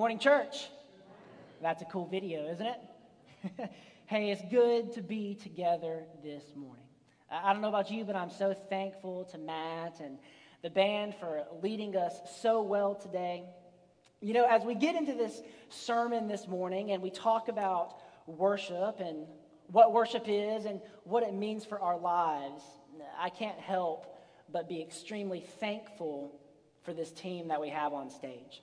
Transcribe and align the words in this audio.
morning, 0.00 0.18
church. 0.18 0.70
That's 1.60 1.82
a 1.82 1.84
cool 1.84 2.06
video, 2.06 2.50
isn't 2.50 2.66
it? 2.66 3.70
hey, 4.06 4.30
it's 4.30 4.40
good 4.50 4.94
to 4.94 5.02
be 5.02 5.34
together 5.34 6.04
this 6.24 6.42
morning. 6.56 6.86
I 7.30 7.52
don't 7.52 7.60
know 7.60 7.68
about 7.68 7.90
you, 7.90 8.06
but 8.06 8.16
I'm 8.16 8.30
so 8.30 8.54
thankful 8.70 9.26
to 9.26 9.36
Matt 9.36 10.00
and 10.00 10.16
the 10.62 10.70
band 10.70 11.16
for 11.20 11.44
leading 11.62 11.96
us 11.96 12.14
so 12.40 12.62
well 12.62 12.94
today. 12.94 13.44
You 14.22 14.32
know, 14.32 14.46
as 14.46 14.62
we 14.64 14.74
get 14.74 14.94
into 14.96 15.12
this 15.12 15.42
sermon 15.68 16.28
this 16.28 16.48
morning 16.48 16.92
and 16.92 17.02
we 17.02 17.10
talk 17.10 17.48
about 17.48 17.96
worship 18.26 19.00
and 19.00 19.26
what 19.66 19.92
worship 19.92 20.24
is 20.28 20.64
and 20.64 20.80
what 21.04 21.24
it 21.24 21.34
means 21.34 21.66
for 21.66 21.78
our 21.78 21.98
lives, 21.98 22.62
I 23.20 23.28
can't 23.28 23.58
help 23.58 24.16
but 24.50 24.66
be 24.66 24.80
extremely 24.80 25.40
thankful 25.40 26.40
for 26.84 26.94
this 26.94 27.12
team 27.12 27.48
that 27.48 27.60
we 27.60 27.68
have 27.68 27.92
on 27.92 28.08
stage. 28.08 28.62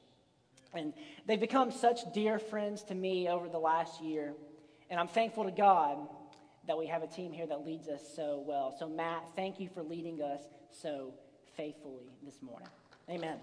And 0.77 0.93
they've 1.25 1.39
become 1.39 1.71
such 1.71 1.99
dear 2.13 2.39
friends 2.39 2.83
to 2.83 2.95
me 2.95 3.27
over 3.27 3.49
the 3.49 3.59
last 3.59 4.01
year. 4.01 4.33
And 4.89 4.99
I'm 4.99 5.07
thankful 5.07 5.43
to 5.43 5.51
God 5.51 5.97
that 6.67 6.77
we 6.77 6.87
have 6.87 7.01
a 7.01 7.07
team 7.07 7.31
here 7.31 7.47
that 7.47 7.65
leads 7.65 7.87
us 7.87 8.01
so 8.15 8.43
well. 8.45 8.75
So, 8.77 8.87
Matt, 8.87 9.23
thank 9.35 9.59
you 9.59 9.69
for 9.73 9.81
leading 9.81 10.21
us 10.21 10.41
so 10.71 11.13
faithfully 11.55 12.03
this 12.23 12.41
morning. 12.41 12.67
Amen. 13.09 13.37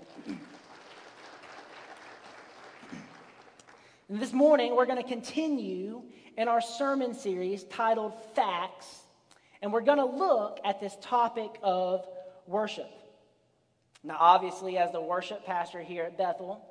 And 4.09 4.21
this 4.21 4.33
morning, 4.33 4.77
we're 4.77 4.87
going 4.87 5.03
to 5.03 5.09
continue 5.09 6.03
in 6.37 6.49
our 6.49 6.61
sermon 6.61 7.15
series 7.15 7.65
titled 7.65 8.13
Facts, 8.35 9.01
and 9.63 9.73
we're 9.73 9.81
going 9.81 9.99
to 9.99 10.05
look 10.05 10.61
at 10.65 10.81
this 10.81 10.95
topic 11.01 11.51
of 11.63 12.07
worship. 12.47 12.91
Now, 14.03 14.19
obviously, 14.21 14.77
as 14.77 14.93
the 14.93 15.01
worship 15.01 15.47
pastor 15.47 15.81
here 15.83 16.05
at 16.05 16.19
Bethel, 16.19 16.63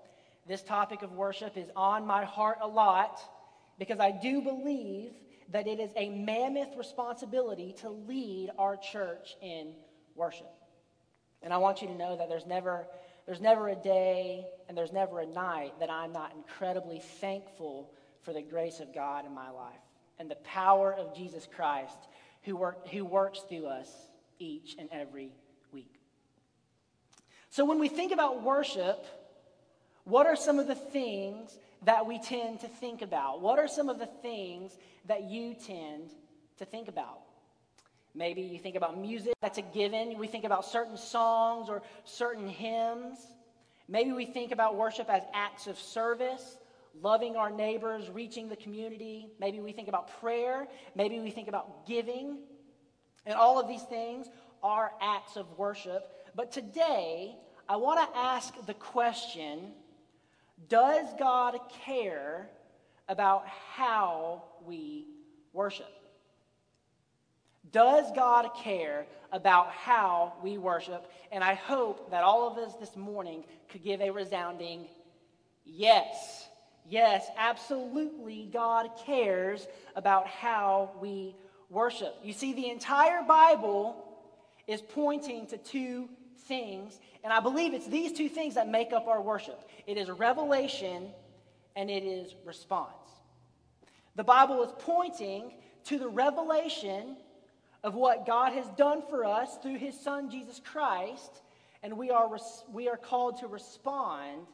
this 0.47 0.61
topic 0.61 1.01
of 1.01 1.13
worship 1.13 1.57
is 1.57 1.69
on 1.75 2.05
my 2.05 2.25
heart 2.25 2.57
a 2.61 2.67
lot 2.67 3.19
because 3.79 3.99
I 3.99 4.11
do 4.11 4.41
believe 4.41 5.11
that 5.51 5.67
it 5.67 5.79
is 5.79 5.91
a 5.95 6.09
mammoth 6.09 6.75
responsibility 6.77 7.75
to 7.79 7.89
lead 7.89 8.49
our 8.57 8.75
church 8.75 9.35
in 9.41 9.73
worship. 10.15 10.51
And 11.41 11.53
I 11.53 11.57
want 11.57 11.81
you 11.81 11.87
to 11.87 11.95
know 11.95 12.17
that 12.17 12.29
there's 12.29 12.45
never, 12.45 12.87
there's 13.25 13.41
never 13.41 13.69
a 13.69 13.75
day 13.75 14.45
and 14.67 14.77
there's 14.77 14.93
never 14.93 15.19
a 15.19 15.25
night 15.25 15.73
that 15.79 15.89
I'm 15.89 16.13
not 16.13 16.33
incredibly 16.35 16.99
thankful 16.99 17.91
for 18.21 18.33
the 18.33 18.41
grace 18.41 18.79
of 18.79 18.93
God 18.93 19.25
in 19.25 19.33
my 19.33 19.49
life 19.49 19.73
and 20.19 20.29
the 20.29 20.35
power 20.35 20.93
of 20.93 21.15
Jesus 21.15 21.47
Christ 21.55 21.97
who, 22.43 22.55
work, 22.55 22.87
who 22.87 23.05
works 23.05 23.39
through 23.47 23.67
us 23.67 23.89
each 24.39 24.75
and 24.79 24.89
every 24.91 25.31
week. 25.71 25.99
So 27.49 27.65
when 27.65 27.79
we 27.79 27.89
think 27.89 28.11
about 28.11 28.41
worship, 28.43 29.05
what 30.05 30.27
are 30.27 30.35
some 30.35 30.59
of 30.59 30.67
the 30.67 30.75
things 30.75 31.57
that 31.83 32.05
we 32.05 32.19
tend 32.19 32.61
to 32.61 32.67
think 32.67 33.01
about? 33.01 33.41
What 33.41 33.59
are 33.59 33.67
some 33.67 33.89
of 33.89 33.99
the 33.99 34.09
things 34.21 34.77
that 35.05 35.23
you 35.23 35.53
tend 35.53 36.11
to 36.59 36.65
think 36.65 36.87
about? 36.87 37.19
Maybe 38.15 38.41
you 38.41 38.59
think 38.59 38.75
about 38.75 38.99
music, 38.99 39.33
that's 39.41 39.57
a 39.57 39.63
given. 39.63 40.17
We 40.19 40.27
think 40.27 40.43
about 40.43 40.65
certain 40.65 40.97
songs 40.97 41.67
or 41.67 41.81
certain 42.05 42.47
hymns. 42.47 43.17
Maybe 43.87 44.11
we 44.11 44.25
think 44.25 44.51
about 44.51 44.75
worship 44.75 45.09
as 45.09 45.23
acts 45.33 45.67
of 45.67 45.79
service, 45.79 46.57
loving 47.01 47.35
our 47.35 47.49
neighbors, 47.49 48.09
reaching 48.09 48.49
the 48.49 48.55
community. 48.55 49.27
Maybe 49.39 49.59
we 49.61 49.71
think 49.71 49.87
about 49.87 50.19
prayer. 50.19 50.67
Maybe 50.95 51.19
we 51.19 51.31
think 51.31 51.47
about 51.47 51.87
giving. 51.87 52.37
And 53.25 53.35
all 53.35 53.59
of 53.59 53.67
these 53.67 53.83
things 53.83 54.27
are 54.61 54.91
acts 55.01 55.35
of 55.35 55.57
worship. 55.57 56.07
But 56.35 56.51
today, 56.51 57.35
I 57.67 57.77
want 57.77 57.99
to 57.99 58.17
ask 58.17 58.53
the 58.65 58.73
question 58.75 59.71
does 60.69 61.07
God 61.19 61.59
care 61.85 62.49
about 63.07 63.47
how 63.47 64.43
we 64.65 65.07
worship? 65.51 65.87
Does 67.71 68.05
God 68.15 68.49
care 68.55 69.07
about 69.31 69.71
how 69.71 70.33
we 70.43 70.57
worship? 70.57 71.09
And 71.31 71.43
I 71.43 71.55
hope 71.55 72.11
that 72.11 72.23
all 72.23 72.47
of 72.47 72.57
us 72.57 72.75
this 72.75 72.95
morning 72.95 73.43
could 73.69 73.83
give 73.83 74.01
a 74.01 74.11
resounding 74.11 74.87
yes. 75.65 76.47
Yes, 76.87 77.25
absolutely, 77.37 78.49
God 78.51 78.89
cares 79.05 79.67
about 79.95 80.27
how 80.27 80.91
we 80.99 81.35
worship. 81.69 82.13
You 82.23 82.33
see, 82.33 82.53
the 82.53 82.69
entire 82.69 83.23
Bible 83.23 84.03
is 84.67 84.81
pointing 84.81 85.47
to 85.47 85.57
two 85.57 86.09
things, 86.47 86.99
and 87.23 87.31
I 87.31 87.39
believe 87.39 87.73
it's 87.73 87.87
these 87.87 88.11
two 88.11 88.29
things 88.29 88.55
that 88.55 88.67
make 88.67 88.93
up 88.93 89.07
our 89.07 89.21
worship 89.21 89.69
it 89.87 89.97
is 89.97 90.09
revelation 90.09 91.09
and 91.75 91.89
it 91.89 92.03
is 92.03 92.35
response. 92.45 92.89
The 94.15 94.23
Bible 94.23 94.63
is 94.63 94.71
pointing 94.79 95.53
to 95.85 95.97
the 95.97 96.07
revelation 96.07 97.17
of 97.83 97.95
what 97.95 98.25
God 98.25 98.53
has 98.53 98.67
done 98.77 99.01
for 99.09 99.25
us 99.25 99.57
through 99.61 99.77
his 99.77 99.99
son 99.99 100.29
Jesus 100.29 100.61
Christ, 100.63 101.41
and 101.81 101.97
we 101.97 102.11
are, 102.11 102.29
we 102.71 102.87
are 102.87 102.97
called 102.97 103.39
to 103.39 103.47
respond 103.47 104.47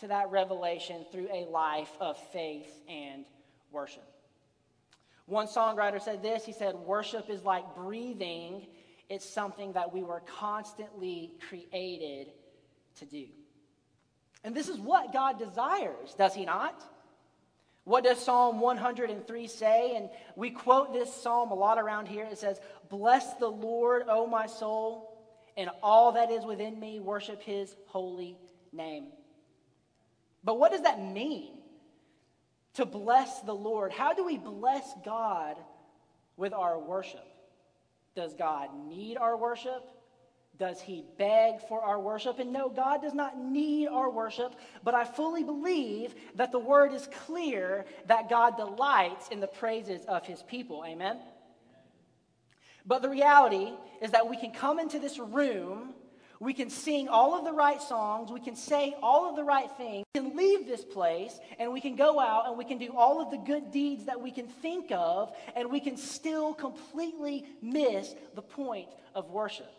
to 0.00 0.08
that 0.08 0.30
revelation 0.30 1.04
through 1.10 1.28
a 1.32 1.46
life 1.46 1.90
of 2.00 2.18
faith 2.32 2.70
and 2.88 3.24
worship. 3.72 4.04
One 5.26 5.46
songwriter 5.46 6.00
said 6.00 6.22
this 6.22 6.44
he 6.44 6.52
said, 6.52 6.74
Worship 6.74 7.28
is 7.28 7.44
like 7.44 7.74
breathing 7.74 8.66
it's 9.08 9.28
something 9.28 9.72
that 9.72 9.92
we 9.92 10.02
were 10.02 10.22
constantly 10.38 11.32
created 11.48 12.32
to 12.96 13.06
do. 13.06 13.26
And 14.44 14.54
this 14.54 14.68
is 14.68 14.78
what 14.78 15.12
God 15.12 15.38
desires, 15.38 16.14
does 16.16 16.34
He 16.34 16.44
not? 16.44 16.82
What 17.84 18.04
does 18.04 18.18
Psalm 18.18 18.60
103 18.60 19.46
say? 19.46 19.96
And 19.96 20.10
we 20.36 20.50
quote 20.50 20.92
this 20.92 21.12
psalm 21.12 21.50
a 21.50 21.54
lot 21.54 21.78
around 21.78 22.06
here. 22.06 22.26
It 22.30 22.38
says, 22.38 22.60
Bless 22.90 23.34
the 23.34 23.48
Lord, 23.48 24.02
O 24.08 24.26
my 24.26 24.46
soul, 24.46 25.18
and 25.56 25.70
all 25.82 26.12
that 26.12 26.30
is 26.30 26.44
within 26.44 26.78
me, 26.78 27.00
worship 27.00 27.42
His 27.42 27.74
holy 27.86 28.36
name. 28.72 29.06
But 30.44 30.58
what 30.58 30.70
does 30.70 30.82
that 30.82 31.00
mean? 31.00 31.54
To 32.74 32.84
bless 32.84 33.40
the 33.40 33.54
Lord. 33.54 33.90
How 33.90 34.12
do 34.12 34.24
we 34.24 34.38
bless 34.38 34.86
God 35.04 35.56
with 36.36 36.52
our 36.52 36.78
worship? 36.78 37.26
Does 38.18 38.34
God 38.34 38.70
need 38.88 39.16
our 39.16 39.36
worship? 39.36 39.88
Does 40.58 40.80
he 40.80 41.04
beg 41.18 41.60
for 41.68 41.80
our 41.80 42.00
worship? 42.00 42.40
And 42.40 42.52
no, 42.52 42.68
God 42.68 43.00
does 43.00 43.14
not 43.14 43.38
need 43.38 43.86
our 43.86 44.10
worship, 44.10 44.56
but 44.82 44.92
I 44.92 45.04
fully 45.04 45.44
believe 45.44 46.16
that 46.34 46.50
the 46.50 46.58
word 46.58 46.92
is 46.92 47.08
clear 47.26 47.84
that 48.06 48.28
God 48.28 48.56
delights 48.56 49.28
in 49.28 49.38
the 49.38 49.46
praises 49.46 50.04
of 50.06 50.26
his 50.26 50.42
people. 50.42 50.82
Amen? 50.84 51.20
But 52.84 53.02
the 53.02 53.08
reality 53.08 53.70
is 54.02 54.10
that 54.10 54.28
we 54.28 54.36
can 54.36 54.50
come 54.50 54.80
into 54.80 54.98
this 54.98 55.20
room 55.20 55.94
we 56.40 56.54
can 56.54 56.70
sing 56.70 57.08
all 57.08 57.34
of 57.34 57.44
the 57.44 57.52
right 57.52 57.82
songs. 57.82 58.30
We 58.30 58.40
can 58.40 58.54
say 58.54 58.94
all 59.02 59.28
of 59.28 59.36
the 59.36 59.42
right 59.42 59.70
things. 59.76 60.04
We 60.14 60.20
can 60.20 60.36
leave 60.36 60.66
this 60.66 60.84
place 60.84 61.38
and 61.58 61.72
we 61.72 61.80
can 61.80 61.96
go 61.96 62.20
out 62.20 62.46
and 62.46 62.56
we 62.56 62.64
can 62.64 62.78
do 62.78 62.92
all 62.96 63.20
of 63.20 63.30
the 63.30 63.38
good 63.38 63.72
deeds 63.72 64.04
that 64.04 64.20
we 64.20 64.30
can 64.30 64.46
think 64.46 64.92
of, 64.92 65.34
and 65.56 65.70
we 65.70 65.80
can 65.80 65.96
still 65.96 66.54
completely 66.54 67.44
miss 67.60 68.14
the 68.34 68.42
point 68.42 68.88
of 69.14 69.30
worship. 69.30 69.72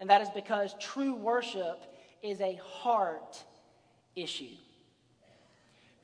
And 0.00 0.10
that 0.10 0.20
is 0.22 0.28
because 0.30 0.74
true 0.78 1.14
worship 1.14 1.82
is 2.22 2.40
a 2.40 2.60
heart 2.62 3.42
issue. 4.14 4.54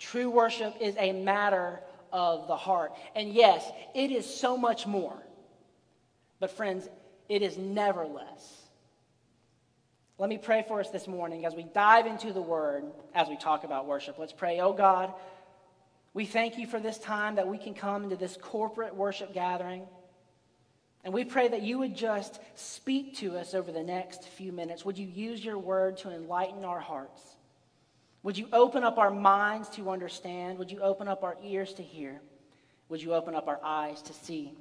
True 0.00 0.28
worship 0.28 0.74
is 0.80 0.96
a 0.98 1.12
matter 1.12 1.80
of 2.12 2.48
the 2.48 2.56
heart. 2.56 2.92
And 3.14 3.32
yes, 3.32 3.64
it 3.94 4.10
is 4.10 4.26
so 4.26 4.56
much 4.56 4.86
more. 4.86 5.16
But, 6.40 6.50
friends, 6.50 6.88
it 7.28 7.42
is 7.42 7.56
never 7.56 8.04
less. 8.04 8.63
Let 10.16 10.28
me 10.28 10.38
pray 10.38 10.64
for 10.68 10.78
us 10.78 10.90
this 10.90 11.08
morning 11.08 11.44
as 11.44 11.56
we 11.56 11.64
dive 11.64 12.06
into 12.06 12.32
the 12.32 12.40
word 12.40 12.84
as 13.14 13.28
we 13.28 13.36
talk 13.36 13.64
about 13.64 13.86
worship. 13.86 14.16
Let's 14.16 14.32
pray. 14.32 14.60
Oh 14.60 14.72
God, 14.72 15.12
we 16.12 16.24
thank 16.24 16.56
you 16.56 16.68
for 16.68 16.78
this 16.78 16.98
time 16.98 17.34
that 17.34 17.48
we 17.48 17.58
can 17.58 17.74
come 17.74 18.04
into 18.04 18.14
this 18.14 18.38
corporate 18.40 18.94
worship 18.94 19.34
gathering. 19.34 19.82
And 21.02 21.12
we 21.12 21.24
pray 21.24 21.48
that 21.48 21.62
you 21.62 21.80
would 21.80 21.96
just 21.96 22.38
speak 22.54 23.16
to 23.16 23.36
us 23.36 23.54
over 23.54 23.72
the 23.72 23.82
next 23.82 24.22
few 24.28 24.52
minutes. 24.52 24.84
Would 24.84 24.98
you 24.98 25.06
use 25.06 25.44
your 25.44 25.58
word 25.58 25.96
to 25.98 26.10
enlighten 26.10 26.64
our 26.64 26.80
hearts? 26.80 27.20
Would 28.22 28.38
you 28.38 28.48
open 28.52 28.84
up 28.84 28.98
our 28.98 29.10
minds 29.10 29.68
to 29.70 29.90
understand? 29.90 30.58
Would 30.58 30.70
you 30.70 30.80
open 30.80 31.08
up 31.08 31.24
our 31.24 31.36
ears 31.42 31.74
to 31.74 31.82
hear? 31.82 32.20
Would 32.88 33.02
you 33.02 33.14
open 33.14 33.34
up 33.34 33.48
our 33.48 33.60
eyes 33.64 34.00
to 34.02 34.12
see? 34.12 34.54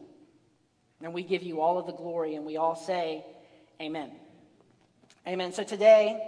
And 1.02 1.14
we 1.14 1.22
give 1.22 1.44
you 1.44 1.62
all 1.62 1.78
of 1.78 1.86
the 1.86 1.94
glory, 1.94 2.36
and 2.36 2.44
we 2.44 2.58
all 2.58 2.76
say, 2.76 3.24
Amen. 3.80 4.12
Amen. 5.26 5.54
So 5.54 5.64
today, 5.64 6.22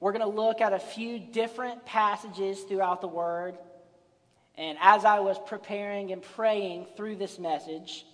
we're 0.00 0.10
going 0.10 0.28
to 0.28 0.36
look 0.36 0.60
at 0.60 0.72
a 0.72 0.78
few 0.80 1.20
different 1.20 1.86
passages 1.86 2.60
throughout 2.62 3.00
the 3.00 3.06
Word. 3.06 3.56
And 4.56 4.76
as 4.80 5.04
I 5.04 5.20
was 5.20 5.38
preparing 5.46 6.10
and 6.10 6.20
praying 6.20 6.88
through 6.96 7.14
this 7.14 7.38
message, 7.38 8.04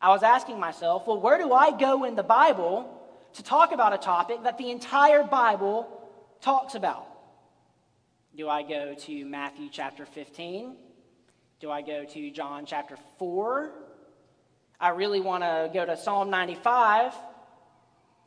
I 0.00 0.10
was 0.10 0.22
asking 0.22 0.60
myself, 0.60 1.08
well, 1.08 1.20
where 1.20 1.36
do 1.36 1.52
I 1.52 1.76
go 1.76 2.04
in 2.04 2.14
the 2.14 2.22
Bible 2.22 2.96
to 3.32 3.42
talk 3.42 3.72
about 3.72 3.92
a 3.92 3.98
topic 3.98 4.44
that 4.44 4.56
the 4.56 4.70
entire 4.70 5.24
Bible 5.24 5.88
talks 6.40 6.76
about? 6.76 7.08
Do 8.36 8.48
I 8.48 8.62
go 8.62 8.94
to 8.94 9.24
Matthew 9.24 9.68
chapter 9.68 10.06
15? 10.06 10.76
Do 11.58 11.72
I 11.72 11.82
go 11.82 12.04
to 12.04 12.30
John 12.30 12.66
chapter 12.66 12.96
4? 13.18 13.72
I 14.78 14.90
really 14.90 15.20
want 15.20 15.42
to 15.42 15.70
go 15.74 15.84
to 15.84 15.96
Psalm 15.96 16.30
95. 16.30 17.14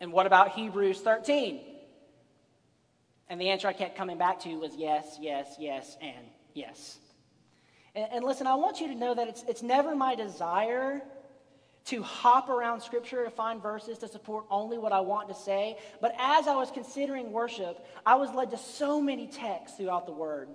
And 0.03 0.11
what 0.11 0.25
about 0.25 0.51
Hebrews 0.51 0.99
13? 0.99 1.61
And 3.29 3.39
the 3.39 3.51
answer 3.51 3.69
I 3.69 3.73
kept 3.73 3.95
coming 3.95 4.17
back 4.17 4.41
to 4.41 4.53
was 4.59 4.75
yes, 4.75 5.17
yes, 5.21 5.55
yes, 5.57 5.95
and 6.01 6.27
yes. 6.53 6.97
And, 7.95 8.07
and 8.11 8.25
listen, 8.25 8.45
I 8.45 8.55
want 8.55 8.81
you 8.81 8.89
to 8.89 8.95
know 8.95 9.15
that 9.15 9.29
it's, 9.29 9.45
it's 9.47 9.63
never 9.63 9.95
my 9.95 10.15
desire 10.15 11.01
to 11.85 12.03
hop 12.03 12.49
around 12.49 12.81
Scripture 12.81 13.23
to 13.23 13.29
find 13.29 13.63
verses 13.63 13.97
to 13.99 14.09
support 14.09 14.43
only 14.51 14.77
what 14.77 14.91
I 14.91 14.99
want 14.99 15.29
to 15.29 15.35
say. 15.35 15.77
But 16.01 16.13
as 16.19 16.47
I 16.47 16.55
was 16.57 16.69
considering 16.69 17.31
worship, 17.31 17.79
I 18.05 18.15
was 18.15 18.29
led 18.33 18.51
to 18.51 18.57
so 18.57 18.99
many 18.99 19.27
texts 19.27 19.77
throughout 19.77 20.05
the 20.05 20.11
Word. 20.11 20.49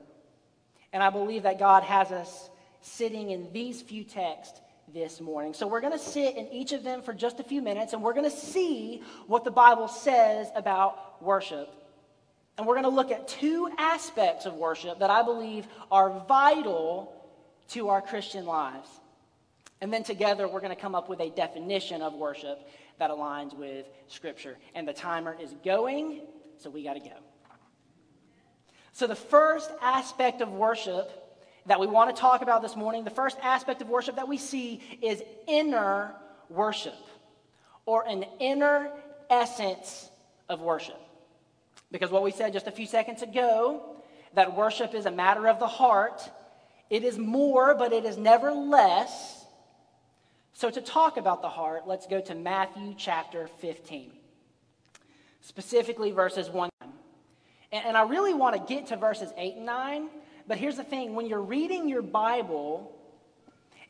And 0.92 1.02
I 1.02 1.08
believe 1.08 1.44
that 1.44 1.58
God 1.58 1.84
has 1.84 2.12
us 2.12 2.50
sitting 2.82 3.30
in 3.30 3.50
these 3.54 3.80
few 3.80 4.04
texts 4.04 4.60
this 4.94 5.20
morning. 5.20 5.54
So 5.54 5.66
we're 5.66 5.80
going 5.80 5.92
to 5.92 5.98
sit 5.98 6.36
in 6.36 6.48
each 6.48 6.72
of 6.72 6.82
them 6.82 7.02
for 7.02 7.12
just 7.12 7.40
a 7.40 7.44
few 7.44 7.62
minutes 7.62 7.92
and 7.92 8.02
we're 8.02 8.14
going 8.14 8.30
to 8.30 8.36
see 8.36 9.02
what 9.26 9.44
the 9.44 9.50
Bible 9.50 9.88
says 9.88 10.48
about 10.54 11.22
worship. 11.22 11.68
And 12.56 12.66
we're 12.66 12.74
going 12.74 12.84
to 12.84 12.90
look 12.90 13.10
at 13.10 13.28
two 13.28 13.70
aspects 13.78 14.46
of 14.46 14.54
worship 14.54 14.98
that 14.98 15.10
I 15.10 15.22
believe 15.22 15.66
are 15.90 16.24
vital 16.26 17.14
to 17.68 17.88
our 17.88 18.02
Christian 18.02 18.46
lives. 18.46 18.88
And 19.80 19.92
then 19.92 20.02
together, 20.02 20.48
we're 20.48 20.60
going 20.60 20.74
to 20.74 20.80
come 20.80 20.94
up 20.94 21.08
with 21.08 21.20
a 21.20 21.30
definition 21.30 22.02
of 22.02 22.14
worship 22.14 22.58
that 22.98 23.10
aligns 23.10 23.56
with 23.56 23.86
Scripture. 24.08 24.56
And 24.74 24.88
the 24.88 24.92
timer 24.92 25.36
is 25.40 25.54
going, 25.64 26.22
so 26.56 26.68
we 26.68 26.82
got 26.82 26.94
to 26.94 27.00
go. 27.00 27.14
So, 28.92 29.06
the 29.06 29.14
first 29.14 29.70
aspect 29.80 30.40
of 30.40 30.50
worship 30.50 31.27
that 31.68 31.78
we 31.78 31.86
want 31.86 32.14
to 32.14 32.20
talk 32.20 32.42
about 32.42 32.60
this 32.62 32.76
morning, 32.76 33.04
the 33.04 33.10
first 33.10 33.38
aspect 33.42 33.80
of 33.80 33.88
worship 33.88 34.16
that 34.16 34.28
we 34.28 34.36
see 34.36 34.80
is 35.00 35.22
inner 35.46 36.14
worship, 36.48 36.98
or 37.86 38.06
an 38.06 38.24
inner 38.40 38.90
essence 39.30 40.10
of 40.48 40.60
worship. 40.60 41.00
Because 41.90 42.10
what 42.10 42.22
we 42.22 42.30
said 42.30 42.52
just 42.52 42.66
a 42.66 42.72
few 42.72 42.86
seconds 42.86 43.22
ago, 43.22 43.96
that 44.34 44.56
worship 44.56 44.94
is 44.94 45.06
a 45.06 45.10
matter 45.10 45.46
of 45.48 45.58
the 45.58 45.66
heart, 45.66 46.28
it 46.90 47.04
is 47.04 47.18
more, 47.18 47.74
but 47.74 47.92
it 47.92 48.04
is 48.04 48.16
never 48.16 48.50
less 48.50 49.38
so, 50.58 50.70
to 50.70 50.80
talk 50.80 51.18
about 51.18 51.40
the 51.40 51.48
heart, 51.48 51.86
let's 51.86 52.08
go 52.08 52.20
to 52.20 52.34
Matthew 52.34 52.92
chapter 52.98 53.46
15, 53.60 54.10
specifically 55.40 56.10
verses 56.10 56.50
1. 56.50 56.68
And, 57.70 57.96
I 57.96 58.02
really 58.02 58.34
want 58.34 58.56
to 58.56 58.74
get 58.74 58.88
to 58.88 58.96
verses 58.96 59.30
8 59.36 59.54
and 59.54 59.66
9, 59.66 60.08
but 60.48 60.58
here's 60.58 60.76
the 60.76 60.84
thing 60.84 61.14
when 61.14 61.26
you're 61.26 61.42
reading 61.42 61.88
your 61.88 62.02
Bible, 62.02 62.98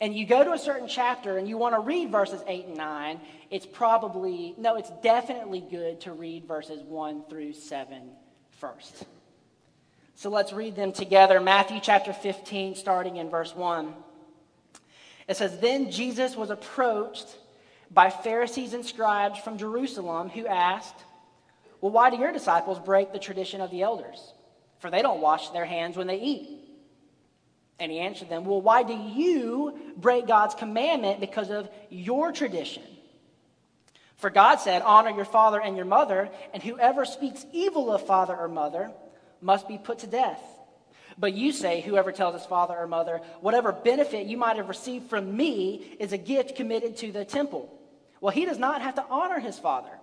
and 0.00 0.14
you 0.14 0.26
go 0.26 0.44
to 0.44 0.52
a 0.52 0.58
certain 0.58 0.88
chapter 0.88 1.38
and 1.38 1.48
you 1.48 1.58
want 1.58 1.74
to 1.74 1.80
read 1.80 2.10
verses 2.10 2.42
8 2.46 2.66
and 2.66 2.76
9, 2.76 3.20
it's 3.50 3.66
probably, 3.66 4.54
no, 4.58 4.76
it's 4.76 4.90
definitely 5.02 5.60
good 5.60 6.00
to 6.02 6.12
read 6.12 6.46
verses 6.46 6.82
1 6.82 7.24
through 7.28 7.52
7 7.52 8.10
first. 8.50 9.04
So 10.14 10.30
let's 10.30 10.52
read 10.52 10.76
them 10.76 10.92
together. 10.92 11.40
Matthew 11.40 11.80
chapter 11.80 12.12
15, 12.12 12.74
starting 12.74 13.16
in 13.16 13.30
verse 13.30 13.54
1. 13.54 13.94
It 15.28 15.36
says, 15.36 15.58
Then 15.58 15.90
Jesus 15.90 16.36
was 16.36 16.50
approached 16.50 17.36
by 17.90 18.10
Pharisees 18.10 18.74
and 18.74 18.84
scribes 18.84 19.38
from 19.38 19.58
Jerusalem 19.58 20.28
who 20.28 20.46
asked, 20.46 20.96
Well, 21.80 21.92
why 21.92 22.10
do 22.10 22.16
your 22.16 22.32
disciples 22.32 22.78
break 22.78 23.12
the 23.12 23.18
tradition 23.18 23.60
of 23.60 23.70
the 23.70 23.82
elders? 23.82 24.32
For 24.78 24.90
they 24.90 25.02
don't 25.02 25.20
wash 25.20 25.50
their 25.50 25.64
hands 25.64 25.96
when 25.96 26.06
they 26.06 26.20
eat. 26.20 26.48
And 27.80 27.92
he 27.92 27.98
answered 27.98 28.28
them, 28.28 28.44
Well, 28.44 28.60
why 28.60 28.82
do 28.82 28.94
you 28.94 29.78
break 29.96 30.26
God's 30.26 30.54
commandment 30.54 31.20
because 31.20 31.50
of 31.50 31.68
your 31.90 32.32
tradition? 32.32 32.82
For 34.16 34.30
God 34.30 34.56
said, 34.56 34.82
Honor 34.82 35.10
your 35.10 35.24
father 35.24 35.60
and 35.60 35.76
your 35.76 35.84
mother, 35.86 36.28
and 36.52 36.62
whoever 36.62 37.04
speaks 37.04 37.46
evil 37.52 37.92
of 37.92 38.04
father 38.04 38.36
or 38.36 38.48
mother 38.48 38.90
must 39.40 39.68
be 39.68 39.78
put 39.78 40.00
to 40.00 40.06
death. 40.08 40.42
But 41.16 41.34
you 41.34 41.52
say, 41.52 41.80
whoever 41.80 42.12
tells 42.12 42.34
his 42.34 42.46
father 42.46 42.76
or 42.76 42.86
mother, 42.86 43.20
whatever 43.40 43.72
benefit 43.72 44.26
you 44.26 44.36
might 44.36 44.56
have 44.56 44.68
received 44.68 45.10
from 45.10 45.36
me 45.36 45.96
is 45.98 46.12
a 46.12 46.18
gift 46.18 46.56
committed 46.56 46.96
to 46.98 47.10
the 47.10 47.24
temple. 47.24 47.72
Well, 48.20 48.32
he 48.32 48.44
does 48.44 48.58
not 48.58 48.82
have 48.82 48.96
to 48.96 49.04
honor 49.08 49.40
his 49.40 49.58
father. 49.58 49.97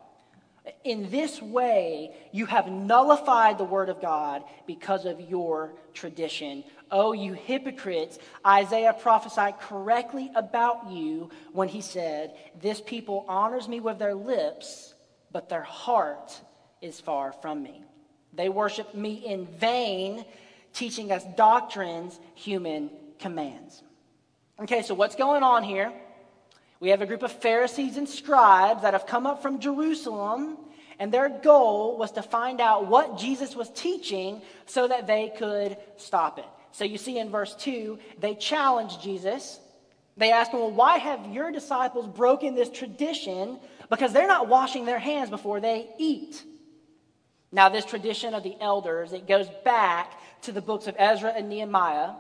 In 0.84 1.12
this 1.12 1.42
way, 1.42 2.12
you 2.32 2.46
have 2.48 2.68
nullified 2.68 3.58
the 3.58 3.64
word 3.64 3.90
of 3.90 4.02
God 4.02 4.44
because 4.66 5.06
of 5.06 5.22
your 5.22 5.74
tradition. 5.94 6.64
Oh, 6.90 7.14
you 7.14 7.34
hypocrites, 7.34 8.18
Isaiah 8.46 8.94
prophesied 8.94 9.60
correctly 9.60 10.32
about 10.36 10.92
you 10.92 11.30
when 11.54 11.68
he 11.68 11.82
said, 11.82 12.36
This 12.62 12.82
people 12.82 13.26
honors 13.28 13.68
me 13.68 13.80
with 13.80 14.00
their 14.00 14.16
lips, 14.16 14.94
but 15.32 15.50
their 15.50 15.64
heart 15.64 16.40
is 16.82 17.00
far 17.00 17.32
from 17.32 17.62
me. 17.62 17.84
They 18.34 18.50
worship 18.50 18.94
me 18.94 19.14
in 19.26 19.46
vain 19.46 20.26
teaching 20.74 21.12
us 21.12 21.24
doctrines 21.38 22.20
human 22.36 22.90
commands. 23.20 23.82
Okay, 24.60 24.82
so 24.82 24.94
what's 24.94 25.16
going 25.16 25.44
on 25.44 25.64
here? 25.64 25.92
We 26.86 26.92
have 26.92 27.02
a 27.02 27.08
group 27.08 27.24
of 27.24 27.32
Pharisees 27.32 27.98
and 27.98 28.08
scribes 28.08 28.84
that 28.84 28.94
have 28.94 29.08
come 29.08 29.26
up 29.26 29.42
from 29.42 29.60
Jerusalem, 29.60 30.56
and 31.00 31.12
their 31.12 31.30
goal 31.30 31.98
was 31.98 32.12
to 32.12 32.22
find 32.22 32.62
out 32.62 32.86
what 32.86 33.18
Jesus 33.18 33.56
was 33.56 33.72
teaching 33.72 34.44
so 34.68 34.88
that 34.88 35.08
they 35.08 35.34
could 35.36 35.78
stop 35.98 36.38
it. 36.38 36.46
So 36.74 36.84
you 36.84 37.00
see 37.00 37.18
in 37.18 37.32
verse 37.32 37.56
2, 37.56 37.98
they 38.20 38.36
challenge 38.36 39.02
Jesus. 39.02 39.60
They 40.16 40.32
ask 40.32 40.52
him, 40.52 40.60
Well, 40.60 40.70
why 40.70 41.00
have 41.00 41.26
your 41.34 41.52
disciples 41.52 42.06
broken 42.06 42.54
this 42.54 42.70
tradition? 42.70 43.58
Because 43.90 44.14
they're 44.14 44.28
not 44.28 44.48
washing 44.48 44.86
their 44.86 45.00
hands 45.00 45.32
before 45.32 45.60
they 45.60 45.90
eat. 45.98 46.44
Now, 47.52 47.70
this 47.70 47.86
tradition 47.86 48.36
of 48.36 48.44
the 48.44 48.58
elders, 48.62 49.12
it 49.12 49.28
goes 49.28 49.48
back 49.64 50.22
to 50.44 50.52
the 50.52 50.62
books 50.62 50.86
of 50.86 50.94
Ezra 51.00 51.34
and 51.36 51.50
Nehemiah. 51.50 52.12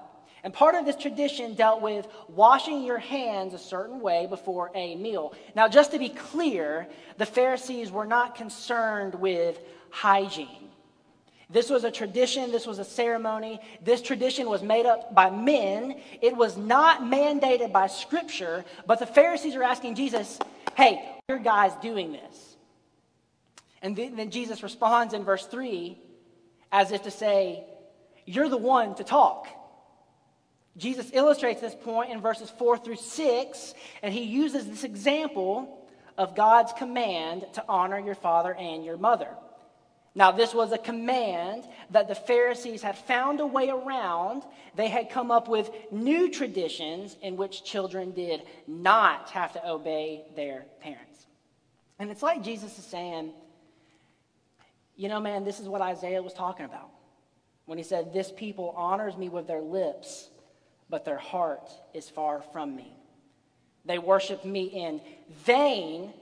And 0.45 0.53
part 0.53 0.75
of 0.75 0.85
this 0.85 0.95
tradition 0.95 1.55
dealt 1.55 1.81
with 1.81 2.07
washing 2.29 2.83
your 2.83 2.99
hands 2.99 3.55
a 3.55 3.57
certain 3.57 3.99
way 3.99 4.27
before 4.27 4.69
a 4.75 4.95
meal. 4.95 5.33
Now, 5.55 5.67
just 5.67 5.91
to 5.93 5.97
be 5.97 6.09
clear, 6.09 6.87
the 7.17 7.25
Pharisees 7.25 7.91
were 7.91 8.05
not 8.05 8.35
concerned 8.35 9.15
with 9.15 9.59
hygiene. 9.89 10.69
This 11.49 11.71
was 11.71 11.83
a 11.83 11.89
tradition, 11.89 12.51
this 12.51 12.67
was 12.67 12.77
a 12.77 12.85
ceremony. 12.85 13.59
This 13.83 14.03
tradition 14.03 14.47
was 14.47 14.61
made 14.61 14.85
up 14.85 15.15
by 15.15 15.31
men. 15.31 15.99
It 16.21 16.37
was 16.37 16.57
not 16.57 17.01
mandated 17.01 17.71
by 17.71 17.87
Scripture, 17.87 18.63
but 18.85 18.99
the 18.99 19.07
Pharisees 19.07 19.55
are 19.55 19.63
asking 19.63 19.95
Jesus, 19.95 20.37
hey, 20.77 21.03
your 21.27 21.39
guys 21.39 21.71
doing 21.81 22.11
this? 22.11 22.55
And 23.81 23.95
then 23.95 24.29
Jesus 24.29 24.61
responds 24.61 25.15
in 25.15 25.23
verse 25.23 25.47
3 25.47 25.97
as 26.71 26.91
if 26.91 27.01
to 27.01 27.11
say, 27.11 27.63
you're 28.27 28.49
the 28.49 28.57
one 28.57 28.93
to 28.95 29.03
talk. 29.03 29.47
Jesus 30.77 31.09
illustrates 31.13 31.61
this 31.61 31.75
point 31.75 32.11
in 32.11 32.21
verses 32.21 32.49
4 32.49 32.77
through 32.77 32.97
6, 32.97 33.73
and 34.03 34.13
he 34.13 34.23
uses 34.23 34.67
this 34.67 34.83
example 34.83 35.87
of 36.17 36.35
God's 36.35 36.73
command 36.73 37.45
to 37.53 37.63
honor 37.67 37.99
your 37.99 38.15
father 38.15 38.53
and 38.53 38.83
your 38.83 38.97
mother. 38.97 39.29
Now, 40.17 40.31
this 40.31 40.53
was 40.53 40.71
a 40.71 40.77
command 40.77 41.65
that 41.91 42.07
the 42.07 42.15
Pharisees 42.15 42.81
had 42.81 42.97
found 42.97 43.41
a 43.41 43.45
way 43.45 43.69
around. 43.69 44.43
They 44.75 44.87
had 44.87 45.09
come 45.09 45.29
up 45.29 45.49
with 45.49 45.69
new 45.91 46.31
traditions 46.31 47.17
in 47.21 47.35
which 47.35 47.65
children 47.65 48.11
did 48.11 48.43
not 48.65 49.29
have 49.31 49.51
to 49.53 49.69
obey 49.69 50.23
their 50.35 50.65
parents. 50.79 51.27
And 51.99 52.09
it's 52.09 52.23
like 52.23 52.43
Jesus 52.43 52.77
is 52.79 52.85
saying, 52.85 53.33
you 54.95 55.09
know, 55.09 55.19
man, 55.19 55.43
this 55.43 55.59
is 55.59 55.67
what 55.67 55.81
Isaiah 55.81 56.23
was 56.23 56.33
talking 56.33 56.65
about 56.65 56.89
when 57.65 57.77
he 57.77 57.83
said, 57.83 58.13
This 58.13 58.31
people 58.31 58.73
honors 58.77 59.17
me 59.17 59.27
with 59.27 59.47
their 59.47 59.61
lips, 59.61 60.29
but 60.89 61.05
their 61.05 61.17
heart 61.17 61.69
is 61.93 62.09
far 62.09 62.41
from 62.53 62.75
me. 62.75 62.95
They 63.85 63.99
worship 63.99 64.45
me 64.45 64.65
in 64.65 65.01
vain, 65.45 66.13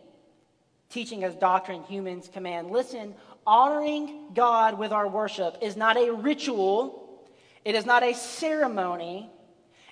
teaching 0.89 1.23
as 1.23 1.35
doctrine 1.35 1.83
humans 1.83 2.29
command. 2.31 2.71
Listen, 2.71 3.15
honoring 3.47 4.31
God 4.33 4.77
with 4.77 4.91
our 4.91 5.07
worship 5.07 5.57
is 5.61 5.75
not 5.75 5.97
a 5.97 6.11
ritual, 6.11 7.23
it 7.65 7.75
is 7.75 7.85
not 7.85 8.03
a 8.03 8.13
ceremony, 8.13 9.29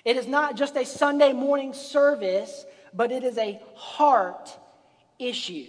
it 0.04 0.16
is 0.16 0.26
not 0.26 0.56
just 0.56 0.76
a 0.76 0.84
Sunday 0.84 1.32
morning 1.32 1.72
service, 1.72 2.64
but 2.92 3.10
it 3.10 3.24
is 3.24 3.38
a 3.38 3.60
heart 3.74 4.50
issue. 5.18 5.66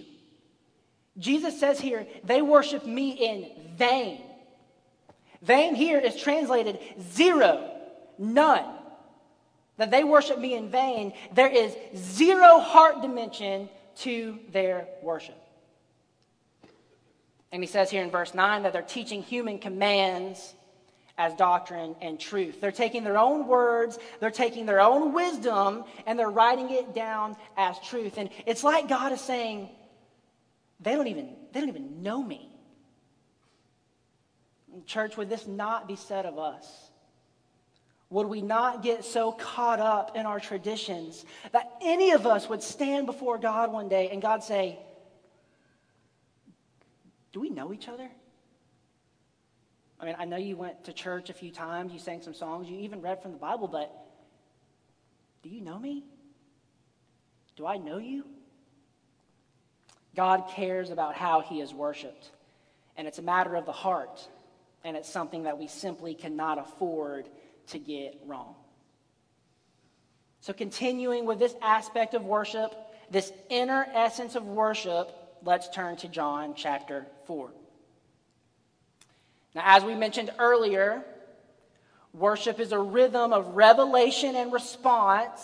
Jesus 1.18 1.60
says 1.60 1.80
here, 1.80 2.08
they 2.24 2.42
worship 2.42 2.86
me 2.86 3.12
in 3.12 3.52
vain. 3.78 4.22
Vain 5.42 5.76
here 5.76 6.00
is 6.00 6.16
translated 6.16 6.80
zero, 7.00 7.72
none. 8.18 8.66
That 9.78 9.92
they 9.92 10.04
worship 10.04 10.40
me 10.40 10.56
in 10.56 10.70
vain. 10.70 11.14
There 11.34 11.50
is 11.50 11.76
zero 11.96 12.60
heart 12.60 13.02
dimension 13.02 13.70
to 13.98 14.40
their 14.52 14.88
worship. 15.02 15.38
And 17.52 17.62
he 17.62 17.68
says 17.68 17.92
here 17.92 18.04
in 18.04 18.10
verse 18.10 18.34
9 18.34 18.64
that 18.64 18.74
they're 18.74 18.82
teaching 18.82 19.22
human 19.22 19.60
commands 19.60 20.54
as 21.18 21.36
doctrine 21.36 21.96
and 22.02 22.20
truth. 22.20 22.60
They're 22.60 22.72
taking 22.72 23.04
their 23.04 23.20
own 23.20 23.48
words, 23.48 24.00
they're 24.20 24.32
taking 24.32 24.66
their 24.66 24.82
own 24.82 25.14
wisdom, 25.14 25.84
and 26.08 26.18
they're 26.18 26.30
writing 26.30 26.72
it 26.72 26.96
down 26.96 27.36
as 27.56 27.80
truth. 27.80 28.18
And 28.18 28.30
it's 28.48 28.64
like 28.64 28.90
God 28.90 29.12
is 29.12 29.22
saying, 29.22 29.70
they 30.80 30.96
don't 30.96 31.08
even, 31.08 31.36
they 31.52 31.60
don't 31.60 31.70
even 31.70 32.02
know 32.02 32.22
me. 32.24 32.50
Church, 34.88 35.16
would 35.18 35.30
this 35.30 35.46
not 35.46 35.88
be 35.88 35.96
said 35.96 36.26
of 36.26 36.40
us? 36.40 36.90
Would 38.14 38.28
we 38.28 38.44
not 38.44 38.84
get 38.84 39.04
so 39.04 39.32
caught 39.32 39.80
up 39.80 40.16
in 40.16 40.28
our 40.28 40.40
traditions 40.40 41.26
that 41.52 41.72
any 41.82 42.12
of 42.12 42.28
us 42.28 42.48
would 42.48 42.62
stand 42.62 43.08
before 43.08 43.40
God 43.40 43.74
one 43.74 43.90
day 43.90 44.10
and 44.12 44.22
God 44.22 44.44
say, 44.44 44.78
Do 47.32 47.40
we 47.40 47.50
know 47.50 47.74
each 47.74 47.88
other? 47.88 48.08
I 50.00 50.06
mean, 50.06 50.16
I 50.20 50.26
know 50.26 50.38
you 50.38 50.56
went 50.56 50.84
to 50.84 50.94
church 50.94 51.32
a 51.32 51.34
few 51.34 51.50
times, 51.50 51.92
you 51.92 51.98
sang 51.98 52.22
some 52.22 52.36
songs, 52.36 52.70
you 52.70 52.78
even 52.82 53.02
read 53.02 53.20
from 53.20 53.32
the 53.32 53.40
Bible, 53.40 53.68
but 53.68 53.92
do 55.42 55.50
you 55.50 55.62
know 55.62 55.80
me? 55.80 56.04
Do 57.56 57.66
I 57.66 57.78
know 57.78 57.98
you? 57.98 58.26
God 60.16 60.44
cares 60.50 60.92
about 60.92 61.16
how 61.16 61.42
he 61.42 61.62
is 61.62 61.74
worshiped, 61.74 62.30
and 62.96 63.08
it's 63.08 63.18
a 63.18 63.24
matter 63.24 63.56
of 63.56 63.66
the 63.66 63.72
heart, 63.72 64.28
and 64.84 64.96
it's 64.96 65.10
something 65.10 65.44
that 65.44 65.58
we 65.58 65.66
simply 65.66 66.14
cannot 66.14 66.60
afford 66.60 67.28
to 67.68 67.80
get 67.80 68.20
wrong. 68.26 68.56
So, 70.42 70.52
continuing 70.52 71.26
with 71.26 71.40
this 71.40 71.56
aspect 71.62 72.14
of 72.14 72.26
worship, 72.26 72.76
this 73.10 73.32
inner 73.50 73.88
essence 73.94 74.36
of 74.36 74.46
worship, 74.46 75.10
let's 75.44 75.70
turn 75.70 75.96
to 75.98 76.08
John 76.08 76.54
chapter 76.56 77.06
4. 77.28 77.52
Now, 79.56 79.62
as 79.66 79.84
we 79.84 79.96
mentioned 79.96 80.32
earlier, 80.40 81.04
worship 82.12 82.60
is 82.60 82.72
a 82.72 82.80
rhythm 82.80 83.32
of 83.32 83.56
revelation 83.56 84.36
and 84.36 84.52
response. 84.52 85.42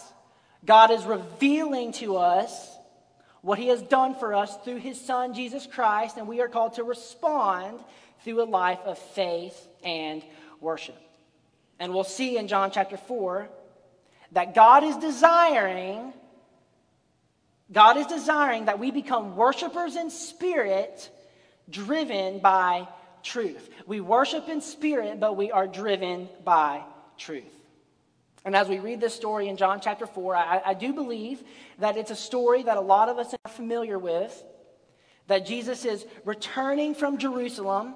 God 0.66 0.92
is 0.92 1.06
revealing 1.06 1.94
to 1.94 2.18
us 2.18 2.76
what 3.42 3.58
He 3.58 3.68
has 3.68 3.82
done 3.82 4.16
for 4.16 4.34
us 4.34 4.58
through 4.64 4.78
His 4.78 5.00
Son, 5.00 5.34
Jesus 5.34 5.66
Christ, 5.66 6.18
and 6.18 6.28
we 6.28 6.42
are 6.42 6.50
called 6.50 6.74
to 6.74 6.84
respond 6.84 7.80
through 8.24 8.44
a 8.44 8.46
life 8.46 8.80
of 8.84 8.98
faith 8.98 9.68
and 9.84 10.24
worship. 10.60 10.98
And 11.80 11.94
we'll 11.94 12.04
see 12.04 12.38
in 12.38 12.48
John 12.48 12.72
chapter 12.72 12.98
4 12.98 13.50
that 14.34 14.54
God 14.54 14.84
is 14.84 14.98
desiring 14.98 16.14
God 17.72 17.98
is 17.98 18.08
desiring 18.08 18.66
that 18.66 18.80
we 18.80 18.90
become 18.90 19.36
worshipers 19.36 19.96
in 19.96 20.10
spirit 20.10 21.10
driven 21.70 22.40
by 22.40 22.88
truth. 23.22 23.70
We 23.86 24.02
worship 24.02 24.50
in 24.50 24.62
spirit, 24.62 25.20
but 25.20 25.38
we 25.38 25.52
are 25.52 25.68
driven 25.68 26.30
by 26.44 26.82
truth. 27.18 27.44
And 28.44 28.56
as 28.56 28.68
we 28.68 28.80
read 28.80 29.02
this 29.02 29.14
story 29.14 29.50
in 29.50 29.58
John 29.58 29.82
chapter 29.82 30.08
4, 30.08 30.36
I, 30.36 30.62
I, 30.68 30.74
do 30.74 30.94
believe 30.94 31.44
that 31.78 31.98
it's 31.98 32.10
a 32.10 32.16
story 32.16 32.64
that 32.64 32.78
a 32.78 32.82
lot 32.82 33.10
of 33.10 33.20
us 33.20 33.36
are 33.46 33.52
familiar 33.52 34.00
with. 34.00 34.44
That 35.28 35.46
Jesus 35.46 35.86
is 35.86 36.06
returning 36.26 36.96
from 36.96 37.20
Jerusalem, 37.20 37.94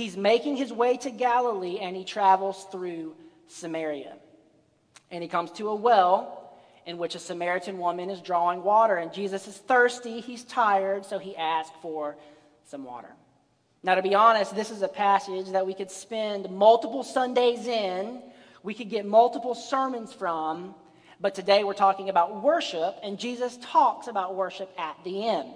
he's 0.00 0.16
making 0.16 0.56
his 0.56 0.72
way 0.72 0.96
to 0.96 1.10
Galilee, 1.10 1.78
and 1.78 1.94
he 1.94 2.04
travels 2.04 2.66
through 2.72 3.14
Samaria. 3.48 4.16
And 5.10 5.22
he 5.22 5.28
comes 5.28 5.50
to 5.52 5.68
a 5.68 5.74
well 5.74 6.54
in 6.86 6.96
which 6.96 7.14
a 7.14 7.18
Samaritan 7.18 7.78
woman 7.78 8.08
is 8.08 8.22
drawing 8.22 8.62
water. 8.62 8.96
And 8.96 9.12
Jesus 9.12 9.46
is 9.46 9.58
thirsty, 9.58 10.20
he's 10.20 10.42
tired, 10.42 11.04
so 11.04 11.18
he 11.18 11.36
asks 11.36 11.76
for 11.82 12.16
some 12.64 12.84
water. 12.84 13.10
Now, 13.82 13.94
to 13.94 14.02
be 14.02 14.14
honest, 14.14 14.54
this 14.54 14.70
is 14.70 14.80
a 14.80 14.88
passage 14.88 15.50
that 15.50 15.66
we 15.66 15.74
could 15.74 15.90
spend 15.90 16.48
multiple 16.50 17.02
Sundays 17.02 17.66
in, 17.66 18.22
we 18.62 18.72
could 18.72 18.88
get 18.88 19.04
multiple 19.04 19.54
sermons 19.54 20.12
from, 20.12 20.74
but 21.20 21.34
today 21.34 21.62
we're 21.62 21.74
talking 21.74 22.08
about 22.08 22.42
worship, 22.42 22.96
and 23.02 23.18
Jesus 23.18 23.58
talks 23.62 24.06
about 24.06 24.34
worship 24.34 24.70
at 24.78 24.96
the 25.04 25.26
end. 25.28 25.50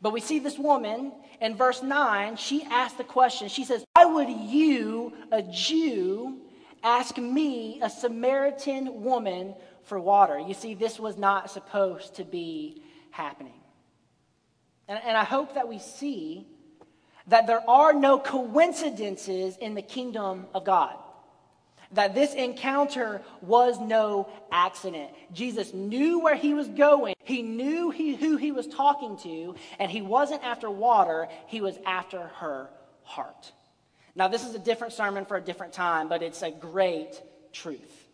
But 0.00 0.12
we 0.12 0.20
see 0.20 0.38
this 0.38 0.58
woman 0.58 1.12
in 1.40 1.56
verse 1.56 1.82
9, 1.82 2.36
she 2.36 2.62
asks 2.64 2.96
the 2.96 3.04
question. 3.04 3.48
She 3.48 3.64
says, 3.64 3.84
Why 3.94 4.04
would 4.04 4.28
you, 4.28 5.12
a 5.32 5.42
Jew, 5.42 6.38
ask 6.82 7.16
me, 7.18 7.80
a 7.82 7.90
Samaritan 7.90 9.02
woman, 9.02 9.54
for 9.84 9.98
water? 9.98 10.38
You 10.38 10.54
see, 10.54 10.74
this 10.74 11.00
was 11.00 11.16
not 11.16 11.50
supposed 11.50 12.16
to 12.16 12.24
be 12.24 12.82
happening. 13.10 13.60
And, 14.86 15.00
and 15.04 15.16
I 15.16 15.24
hope 15.24 15.54
that 15.54 15.68
we 15.68 15.78
see 15.78 16.46
that 17.26 17.46
there 17.46 17.68
are 17.68 17.92
no 17.92 18.18
coincidences 18.18 19.56
in 19.58 19.74
the 19.74 19.82
kingdom 19.82 20.46
of 20.54 20.64
God. 20.64 20.96
That 21.92 22.14
this 22.14 22.34
encounter 22.34 23.22
was 23.40 23.80
no 23.80 24.28
accident. 24.52 25.10
Jesus 25.32 25.72
knew 25.72 26.18
where 26.20 26.34
he 26.34 26.52
was 26.52 26.68
going. 26.68 27.14
He 27.24 27.42
knew 27.42 27.90
he, 27.90 28.14
who 28.14 28.36
he 28.36 28.52
was 28.52 28.66
talking 28.66 29.16
to, 29.18 29.54
and 29.78 29.90
he 29.90 30.02
wasn't 30.02 30.44
after 30.44 30.70
water, 30.70 31.28
he 31.46 31.60
was 31.60 31.78
after 31.86 32.28
her 32.36 32.68
heart. 33.02 33.52
Now, 34.14 34.28
this 34.28 34.44
is 34.44 34.54
a 34.54 34.58
different 34.58 34.92
sermon 34.92 35.24
for 35.24 35.36
a 35.36 35.40
different 35.40 35.72
time, 35.72 36.08
but 36.08 36.22
it's 36.22 36.42
a 36.42 36.50
great 36.50 37.22
truth. 37.52 38.08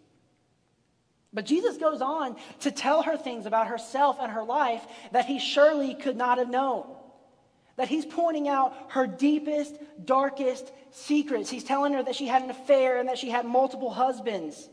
But 1.33 1.47
Jesus 1.47 1.77
goes 1.79 2.01
on 2.01 2.37
to 2.61 2.71
tell 2.71 3.03
her 3.03 3.17
things 3.17 3.45
about 3.47 3.67
herself 3.67 4.19
and 4.21 4.31
her 4.31 4.45
life 4.45 4.87
that 5.11 5.27
he 5.27 5.41
surely 5.41 5.95
could 5.95 6.17
not 6.17 6.39
have 6.39 6.49
known. 6.49 6.87
That 7.77 7.89
he's 7.89 8.07
pointing 8.07 8.49
out 8.49 8.75
her 8.89 9.07
deepest, 9.07 9.77
darkest 10.05 10.73
secrets. 10.93 11.51
He's 11.51 11.65
telling 11.65 11.93
her 11.93 12.03
that 12.03 12.15
she 12.15 12.27
had 12.27 12.43
an 12.43 12.51
affair 12.51 12.99
and 12.99 13.09
that 13.09 13.19
she 13.19 13.31
had 13.31 13.45
multiple 13.45 13.91
husbands. 13.91 14.69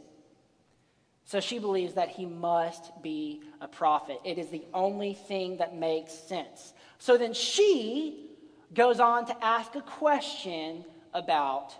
So 1.26 1.40
she 1.40 1.60
believes 1.60 1.94
that 1.94 2.10
he 2.10 2.26
must 2.26 3.02
be 3.02 3.42
a 3.60 3.68
prophet. 3.68 4.20
It 4.24 4.38
is 4.38 4.50
the 4.50 4.66
only 4.74 5.14
thing 5.14 5.58
that 5.58 5.76
makes 5.76 6.14
sense. 6.14 6.74
So 7.00 7.18
then 7.18 7.34
she 7.34 8.28
goes 8.74 9.00
on 9.00 9.26
to 9.28 9.44
ask 9.44 9.76
a 9.76 9.82
question 9.82 10.86
about 11.14 11.74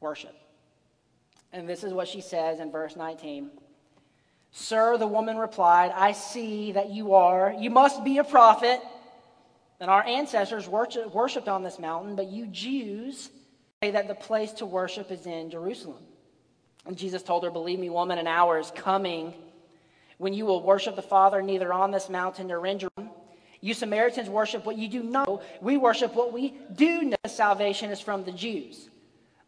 worship. 0.00 0.34
And 1.52 1.68
this 1.68 1.84
is 1.84 1.92
what 1.92 2.08
she 2.08 2.20
says 2.20 2.60
in 2.60 2.70
verse 2.70 2.96
19. 2.96 3.50
Sir, 4.52 4.98
the 4.98 5.06
woman 5.06 5.36
replied, 5.36 5.92
I 5.94 6.12
see 6.12 6.72
that 6.72 6.90
you 6.90 7.14
are. 7.14 7.54
You 7.58 7.70
must 7.70 8.04
be 8.04 8.18
a 8.18 8.24
prophet. 8.24 8.80
And 9.82 9.90
our 9.90 10.06
ancestors 10.06 10.68
worshiped 10.68 11.48
on 11.48 11.64
this 11.64 11.80
mountain, 11.80 12.14
but 12.14 12.28
you 12.28 12.46
Jews 12.46 13.30
say 13.82 13.90
that 13.90 14.06
the 14.06 14.14
place 14.14 14.52
to 14.52 14.64
worship 14.64 15.10
is 15.10 15.26
in 15.26 15.50
Jerusalem. 15.50 16.04
And 16.86 16.96
Jesus 16.96 17.20
told 17.20 17.42
her, 17.42 17.50
Believe 17.50 17.80
me, 17.80 17.90
woman, 17.90 18.18
an 18.18 18.28
hour 18.28 18.60
is 18.60 18.70
coming 18.76 19.34
when 20.18 20.34
you 20.34 20.46
will 20.46 20.62
worship 20.62 20.94
the 20.94 21.02
Father 21.02 21.42
neither 21.42 21.72
on 21.72 21.90
this 21.90 22.08
mountain 22.08 22.46
nor 22.46 22.64
in 22.64 22.78
Jerusalem. 22.78 23.10
You 23.60 23.74
Samaritans 23.74 24.28
worship 24.28 24.64
what 24.64 24.78
you 24.78 24.86
do 24.86 25.02
not 25.02 25.26
know. 25.26 25.42
We 25.60 25.78
worship 25.78 26.14
what 26.14 26.32
we 26.32 26.54
do 26.76 27.02
know. 27.02 27.16
Salvation 27.26 27.90
is 27.90 28.00
from 28.00 28.22
the 28.22 28.30
Jews. 28.30 28.88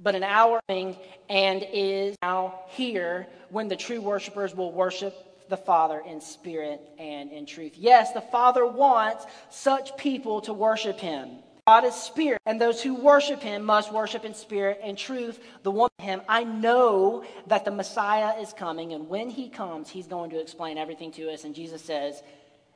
But 0.00 0.16
an 0.16 0.24
hour 0.24 0.60
coming 0.68 0.96
and 1.28 1.64
is 1.72 2.16
now 2.22 2.62
here 2.70 3.28
when 3.50 3.68
the 3.68 3.76
true 3.76 4.00
worshipers 4.00 4.52
will 4.52 4.72
worship 4.72 5.14
the 5.48 5.56
Father 5.56 6.02
in 6.06 6.20
spirit 6.20 6.80
and 6.98 7.30
in 7.30 7.46
truth. 7.46 7.72
Yes, 7.76 8.12
the 8.12 8.20
Father 8.20 8.66
wants 8.66 9.26
such 9.50 9.96
people 9.96 10.40
to 10.42 10.52
worship 10.52 10.98
him. 10.98 11.38
God 11.66 11.84
is 11.84 11.94
spirit, 11.94 12.40
and 12.44 12.60
those 12.60 12.82
who 12.82 12.94
worship 12.94 13.42
him 13.42 13.64
must 13.64 13.90
worship 13.90 14.24
in 14.26 14.34
spirit 14.34 14.80
and 14.82 14.98
truth. 14.98 15.40
The 15.62 15.70
one 15.70 15.88
him, 15.98 16.20
I 16.28 16.44
know 16.44 17.24
that 17.46 17.64
the 17.64 17.70
Messiah 17.70 18.38
is 18.38 18.52
coming, 18.52 18.92
and 18.92 19.08
when 19.08 19.30
he 19.30 19.48
comes, 19.48 19.88
he's 19.88 20.06
going 20.06 20.30
to 20.30 20.40
explain 20.40 20.76
everything 20.76 21.10
to 21.12 21.32
us. 21.32 21.44
And 21.44 21.54
Jesus 21.54 21.82
says, 21.82 22.22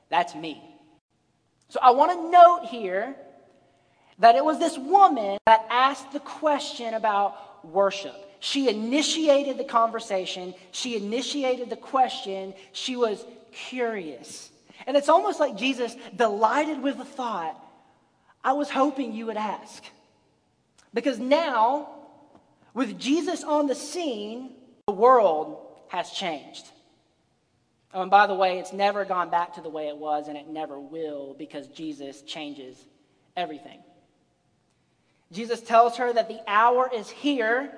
That's 0.09 0.35
me. 0.35 0.63
So 1.69 1.81
I 1.83 1.91
want 1.91 2.13
to 2.13 2.31
note 2.31 2.69
here 2.71 3.15
that 4.21 4.37
it 4.37 4.45
was 4.45 4.59
this 4.59 4.79
woman 4.79 5.37
that 5.47 5.67
asked 5.71 6.13
the 6.13 6.21
question 6.21 6.95
about 6.95 7.65
worship. 7.67 8.28
She 8.41 8.69
initiated 8.69 9.59
the 9.59 9.65
conversation, 9.65 10.55
she 10.71 10.97
initiated 10.97 11.71
the 11.71 11.77
question, 11.77 12.55
she 12.73 12.95
was 12.97 13.25
curious. 13.53 14.51
And 14.87 14.97
it's 14.97 15.09
almost 15.09 15.41
like 15.41 15.57
Jesus 15.57 15.97
delighted 16.15 16.83
with 16.83 16.99
the 16.99 17.05
thought, 17.05 17.57
I 18.45 18.53
was 18.53 18.71
hoping 18.71 19.13
you 19.13 19.27
would 19.27 19.37
ask. 19.37 19.83
Because 20.95 21.19
now, 21.19 21.91
with 22.75 22.99
Jesus 22.99 23.43
on 23.43 23.67
the 23.67 23.75
scene, 23.75 24.53
the 24.87 24.93
world 24.93 25.67
has 25.89 26.11
changed. 26.11 26.67
Oh, 27.93 28.03
and 28.03 28.11
by 28.11 28.27
the 28.27 28.35
way, 28.35 28.59
it's 28.59 28.73
never 28.73 29.05
gone 29.05 29.31
back 29.31 29.55
to 29.55 29.61
the 29.61 29.69
way 29.69 29.89
it 29.89 29.97
was, 29.97 30.29
and 30.29 30.37
it 30.37 30.47
never 30.47 30.79
will 30.79 31.35
because 31.39 31.67
Jesus 31.69 32.23
changes 32.23 32.77
everything. 33.37 33.81
Jesus 35.33 35.61
tells 35.61 35.97
her 35.97 36.13
that 36.13 36.29
the 36.29 36.41
hour 36.47 36.91
is 36.95 37.11
here 37.11 37.73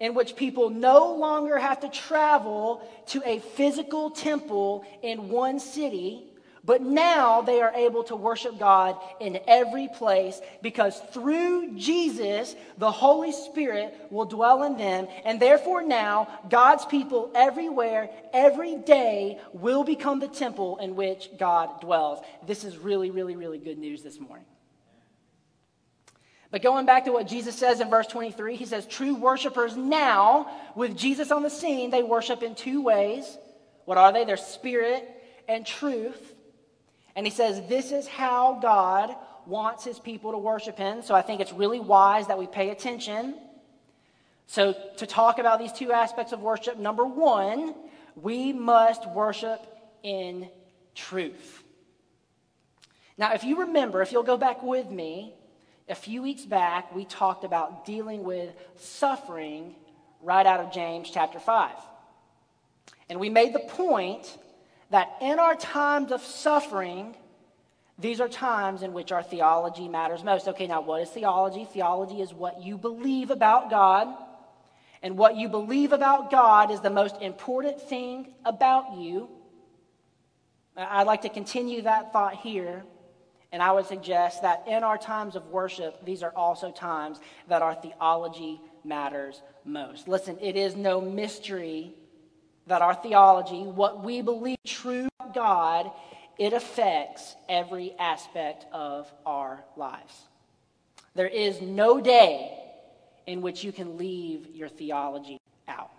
in 0.00 0.14
which 0.14 0.34
people 0.34 0.70
no 0.70 1.14
longer 1.14 1.58
have 1.58 1.80
to 1.80 1.88
travel 1.90 2.82
to 3.06 3.22
a 3.24 3.38
physical 3.38 4.10
temple 4.10 4.84
in 5.02 5.28
one 5.28 5.60
city, 5.60 6.24
But 6.62 6.82
now 6.82 7.40
they 7.40 7.62
are 7.62 7.72
able 7.74 8.04
to 8.04 8.16
worship 8.16 8.58
God 8.58 8.96
in 9.18 9.40
every 9.46 9.88
place 9.88 10.40
because 10.60 11.00
through 11.12 11.74
Jesus, 11.76 12.54
the 12.76 12.90
Holy 12.90 13.32
Spirit 13.32 13.94
will 14.10 14.26
dwell 14.26 14.64
in 14.64 14.76
them. 14.76 15.08
And 15.24 15.40
therefore, 15.40 15.82
now, 15.82 16.28
God's 16.50 16.84
people 16.84 17.30
everywhere, 17.34 18.10
every 18.32 18.76
day, 18.76 19.38
will 19.52 19.84
become 19.84 20.20
the 20.20 20.28
temple 20.28 20.76
in 20.78 20.96
which 20.96 21.30
God 21.38 21.80
dwells. 21.80 22.20
This 22.46 22.64
is 22.64 22.76
really, 22.76 23.10
really, 23.10 23.36
really 23.36 23.58
good 23.58 23.78
news 23.78 24.02
this 24.02 24.20
morning. 24.20 24.44
But 26.50 26.62
going 26.62 26.84
back 26.84 27.04
to 27.04 27.12
what 27.12 27.28
Jesus 27.28 27.56
says 27.56 27.80
in 27.80 27.90
verse 27.90 28.08
23, 28.08 28.56
he 28.56 28.64
says, 28.64 28.86
True 28.86 29.14
worshipers 29.14 29.76
now, 29.76 30.50
with 30.74 30.96
Jesus 30.96 31.30
on 31.30 31.42
the 31.42 31.50
scene, 31.50 31.90
they 31.90 32.02
worship 32.02 32.42
in 32.42 32.54
two 32.54 32.82
ways. 32.82 33.38
What 33.84 33.98
are 33.98 34.12
they? 34.12 34.24
They're 34.24 34.36
spirit 34.36 35.08
and 35.48 35.64
truth. 35.64 36.34
And 37.14 37.24
he 37.24 37.30
says, 37.30 37.62
This 37.68 37.92
is 37.92 38.08
how 38.08 38.58
God 38.60 39.14
wants 39.46 39.84
his 39.84 39.98
people 40.00 40.32
to 40.32 40.38
worship 40.38 40.76
him. 40.76 41.02
So 41.02 41.14
I 41.14 41.22
think 41.22 41.40
it's 41.40 41.52
really 41.52 41.80
wise 41.80 42.26
that 42.26 42.38
we 42.38 42.46
pay 42.46 42.70
attention. 42.70 43.36
So, 44.46 44.74
to 44.96 45.06
talk 45.06 45.38
about 45.38 45.60
these 45.60 45.72
two 45.72 45.92
aspects 45.92 46.32
of 46.32 46.40
worship, 46.40 46.76
number 46.76 47.04
one, 47.04 47.72
we 48.16 48.52
must 48.52 49.08
worship 49.08 49.64
in 50.02 50.48
truth. 50.96 51.62
Now, 53.16 53.32
if 53.34 53.44
you 53.44 53.60
remember, 53.60 54.02
if 54.02 54.10
you'll 54.10 54.24
go 54.24 54.36
back 54.36 54.60
with 54.64 54.90
me, 54.90 55.34
a 55.90 55.94
few 55.94 56.22
weeks 56.22 56.44
back, 56.44 56.94
we 56.94 57.04
talked 57.04 57.44
about 57.44 57.84
dealing 57.84 58.22
with 58.22 58.54
suffering 58.76 59.74
right 60.22 60.46
out 60.46 60.60
of 60.60 60.72
James 60.72 61.10
chapter 61.10 61.40
5. 61.40 61.70
And 63.08 63.18
we 63.18 63.28
made 63.28 63.52
the 63.52 63.60
point 63.60 64.38
that 64.90 65.16
in 65.20 65.38
our 65.40 65.56
times 65.56 66.12
of 66.12 66.22
suffering, 66.22 67.16
these 67.98 68.20
are 68.20 68.28
times 68.28 68.82
in 68.82 68.92
which 68.92 69.10
our 69.10 69.22
theology 69.22 69.88
matters 69.88 70.22
most. 70.22 70.46
Okay, 70.46 70.68
now 70.68 70.80
what 70.80 71.02
is 71.02 71.10
theology? 71.10 71.64
Theology 71.64 72.20
is 72.20 72.32
what 72.32 72.62
you 72.62 72.78
believe 72.78 73.30
about 73.30 73.68
God. 73.68 74.08
And 75.02 75.18
what 75.18 75.36
you 75.36 75.48
believe 75.48 75.92
about 75.92 76.30
God 76.30 76.70
is 76.70 76.80
the 76.80 76.90
most 76.90 77.20
important 77.20 77.80
thing 77.80 78.34
about 78.44 78.96
you. 78.96 79.28
I'd 80.76 81.06
like 81.06 81.22
to 81.22 81.28
continue 81.28 81.82
that 81.82 82.12
thought 82.12 82.36
here. 82.36 82.84
And 83.52 83.62
I 83.62 83.72
would 83.72 83.86
suggest 83.86 84.42
that 84.42 84.64
in 84.68 84.84
our 84.84 84.96
times 84.96 85.34
of 85.34 85.46
worship, 85.48 86.04
these 86.04 86.22
are 86.22 86.32
also 86.36 86.70
times 86.70 87.18
that 87.48 87.62
our 87.62 87.74
theology 87.74 88.60
matters 88.84 89.42
most. 89.64 90.06
Listen, 90.06 90.38
it 90.40 90.56
is 90.56 90.76
no 90.76 91.00
mystery 91.00 91.94
that 92.66 92.82
our 92.82 92.94
theology, 92.94 93.62
what 93.62 94.04
we 94.04 94.22
believe 94.22 94.58
true 94.64 95.08
God, 95.34 95.90
it 96.38 96.52
affects 96.52 97.34
every 97.48 97.94
aspect 97.98 98.66
of 98.72 99.12
our 99.26 99.64
lives. 99.76 100.14
There 101.14 101.26
is 101.26 101.60
no 101.60 102.00
day 102.00 102.56
in 103.26 103.42
which 103.42 103.64
you 103.64 103.72
can 103.72 103.98
leave 103.98 104.54
your 104.54 104.68
theology 104.68 105.38
out. 105.68 105.90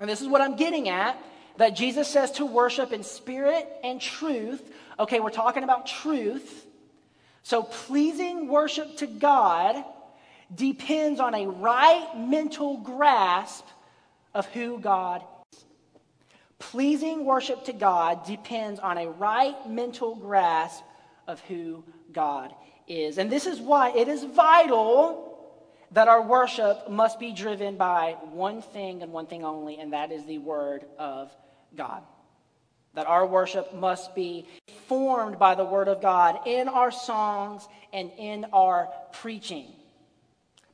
And 0.00 0.08
this 0.08 0.22
is 0.22 0.28
what 0.28 0.40
I'm 0.40 0.56
getting 0.56 0.88
at 0.88 1.22
that 1.60 1.76
Jesus 1.76 2.08
says 2.08 2.32
to 2.32 2.46
worship 2.46 2.90
in 2.90 3.02
spirit 3.02 3.68
and 3.84 4.00
truth. 4.00 4.62
Okay, 4.98 5.20
we're 5.20 5.28
talking 5.28 5.62
about 5.62 5.86
truth. 5.86 6.64
So 7.42 7.64
pleasing 7.64 8.48
worship 8.48 8.96
to 8.96 9.06
God 9.06 9.84
depends 10.54 11.20
on 11.20 11.34
a 11.34 11.48
right 11.48 12.16
mental 12.16 12.78
grasp 12.78 13.66
of 14.32 14.46
who 14.46 14.80
God 14.80 15.20
is. 15.52 15.64
Pleasing 16.58 17.26
worship 17.26 17.64
to 17.64 17.74
God 17.74 18.24
depends 18.24 18.80
on 18.80 18.96
a 18.96 19.10
right 19.10 19.68
mental 19.68 20.14
grasp 20.14 20.82
of 21.28 21.40
who 21.40 21.84
God 22.10 22.54
is. 22.88 23.18
And 23.18 23.30
this 23.30 23.44
is 23.44 23.60
why 23.60 23.90
it 23.90 24.08
is 24.08 24.24
vital 24.24 25.26
that 25.90 26.08
our 26.08 26.22
worship 26.22 26.88
must 26.88 27.20
be 27.20 27.32
driven 27.32 27.76
by 27.76 28.16
one 28.32 28.62
thing 28.62 29.02
and 29.02 29.12
one 29.12 29.26
thing 29.26 29.44
only, 29.44 29.78
and 29.78 29.92
that 29.92 30.10
is 30.10 30.24
the 30.24 30.38
Word 30.38 30.86
of 30.98 31.30
God. 31.76 32.02
That 32.94 33.06
our 33.06 33.26
worship 33.26 33.74
must 33.74 34.14
be 34.14 34.46
formed 34.88 35.38
by 35.38 35.54
the 35.54 35.64
Word 35.64 35.88
of 35.88 36.02
God 36.02 36.46
in 36.46 36.68
our 36.68 36.90
songs 36.90 37.68
and 37.92 38.10
in 38.18 38.46
our 38.52 38.88
preaching. 39.12 39.66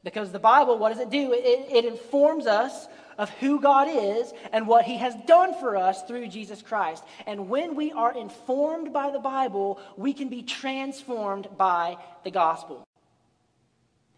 Because 0.02 0.32
the 0.32 0.38
Bible, 0.38 0.78
what 0.78 0.90
does 0.90 1.00
it 1.00 1.10
do? 1.10 1.32
It, 1.32 1.66
it 1.70 1.84
informs 1.84 2.46
us 2.46 2.86
of 3.18 3.30
who 3.30 3.60
God 3.60 3.88
is 3.90 4.32
and 4.52 4.68
what 4.68 4.84
He 4.84 4.98
has 4.98 5.14
done 5.26 5.58
for 5.58 5.76
us 5.76 6.02
through 6.04 6.28
Jesus 6.28 6.62
Christ. 6.62 7.02
And 7.26 7.48
when 7.48 7.74
we 7.74 7.92
are 7.92 8.16
informed 8.16 8.92
by 8.92 9.10
the 9.10 9.18
Bible, 9.18 9.80
we 9.96 10.12
can 10.12 10.28
be 10.28 10.42
transformed 10.42 11.48
by 11.56 11.96
the 12.24 12.30
gospel. 12.30 12.86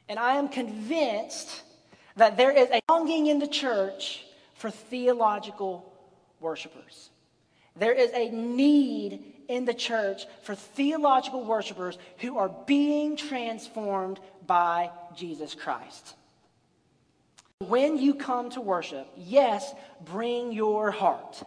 And 0.09 0.19
I 0.19 0.35
am 0.35 0.49
convinced 0.49 1.63
that 2.17 2.37
there 2.37 2.51
is 2.51 2.69
a 2.71 2.81
longing 2.89 3.27
in 3.27 3.39
the 3.39 3.47
church 3.47 4.25
for 4.55 4.71
theological 4.71 5.88
worshipers. 6.41 7.11
There 7.77 7.93
is 7.93 8.11
a 8.13 8.31
need 8.31 9.23
in 9.49 9.65
the 9.65 9.75
church 9.75 10.27
for 10.43 10.55
theological 10.55 11.45
worshipers 11.45 11.97
who 12.19 12.39
are 12.39 12.51
being 12.67 13.17
transformed 13.17 14.21
by 14.47 14.91
Jesus 15.17 15.55
Christ. 15.55 16.15
When 17.61 17.99
you 17.99 18.15
come 18.15 18.51
to 18.51 18.61
worship, 18.61 19.09
yes, 19.17 19.73
bring 20.05 20.53
your 20.53 20.91
heart. 20.91 21.43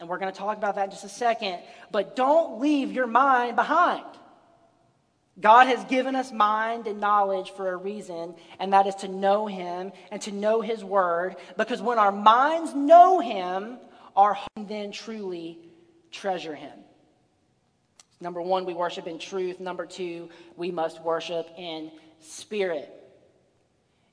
And 0.00 0.08
we're 0.08 0.18
going 0.18 0.32
to 0.32 0.38
talk 0.38 0.56
about 0.56 0.76
that 0.76 0.84
in 0.84 0.90
just 0.90 1.04
a 1.04 1.08
second. 1.08 1.58
But 1.90 2.16
don't 2.16 2.60
leave 2.60 2.92
your 2.92 3.06
mind 3.06 3.56
behind. 3.56 4.04
God 5.40 5.68
has 5.68 5.84
given 5.84 6.16
us 6.16 6.32
mind 6.32 6.88
and 6.88 7.00
knowledge 7.00 7.52
for 7.52 7.70
a 7.70 7.76
reason, 7.76 8.34
and 8.58 8.72
that 8.72 8.88
is 8.88 8.96
to 8.96 9.08
know 9.08 9.46
Him 9.46 9.92
and 10.10 10.20
to 10.22 10.32
know 10.32 10.60
His 10.60 10.82
Word. 10.82 11.36
Because 11.56 11.80
when 11.80 11.98
our 11.98 12.10
minds 12.10 12.74
know 12.74 13.20
Him, 13.20 13.78
our 14.16 14.34
hearts 14.34 14.68
then 14.68 14.92
truly 14.92 15.58
treasure 16.10 16.54
Him. 16.54 16.78
Number 18.20 18.42
one, 18.42 18.64
we 18.64 18.74
worship 18.74 19.06
in 19.06 19.18
truth. 19.18 19.60
Number 19.60 19.86
two, 19.86 20.28
we 20.56 20.70
must 20.70 21.02
worship 21.02 21.48
in 21.56 21.90
spirit. 22.20 22.92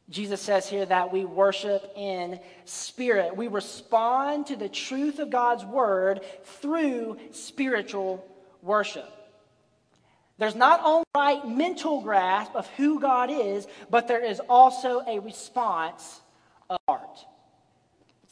Jesus 0.10 0.40
says 0.40 0.70
here 0.70 0.86
that 0.86 1.12
we 1.12 1.26
worship 1.26 1.92
in 1.96 2.40
spirit. 2.66 3.36
We 3.36 3.48
respond 3.48 4.48
to 4.48 4.56
the 4.56 4.70
truth 4.70 5.18
of 5.18 5.32
God's 5.32 5.66
word 5.66 6.22
through 6.44 7.18
spiritual 7.32 8.24
worship. 8.62 9.12
There's 10.38 10.56
not 10.56 10.82
only 10.84 11.06
right 11.16 11.48
mental 11.48 12.02
grasp 12.02 12.56
of 12.56 12.68
who 12.72 13.00
God 13.00 13.32
is, 13.32 13.66
but 13.90 14.08
there 14.08 14.24
is 14.24 14.40
also 14.48 15.02
a 15.08 15.20
response 15.20 16.22
of 16.70 16.78
heart. 16.88 17.26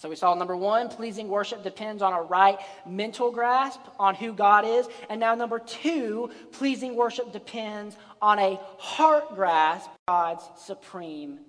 So 0.03 0.09
we 0.09 0.17
saw 0.17 0.33
number 0.33 0.57
one, 0.57 0.89
pleasing 0.89 1.29
worship 1.29 1.63
depends 1.63 2.01
on 2.01 2.11
a 2.11 2.21
right 2.21 2.59
mental 2.85 3.31
grasp 3.31 3.79
on 3.97 4.15
who 4.15 4.33
God 4.33 4.65
is. 4.65 4.85
And 5.09 5.17
now 5.17 5.33
number 5.33 5.59
two, 5.59 6.29
pleasing 6.51 6.97
worship 6.97 7.31
depends 7.31 7.95
on 8.21 8.37
a 8.37 8.59
heart 8.77 9.33
grasp 9.33 9.89
God's 10.09 10.43
supreme 10.57 11.39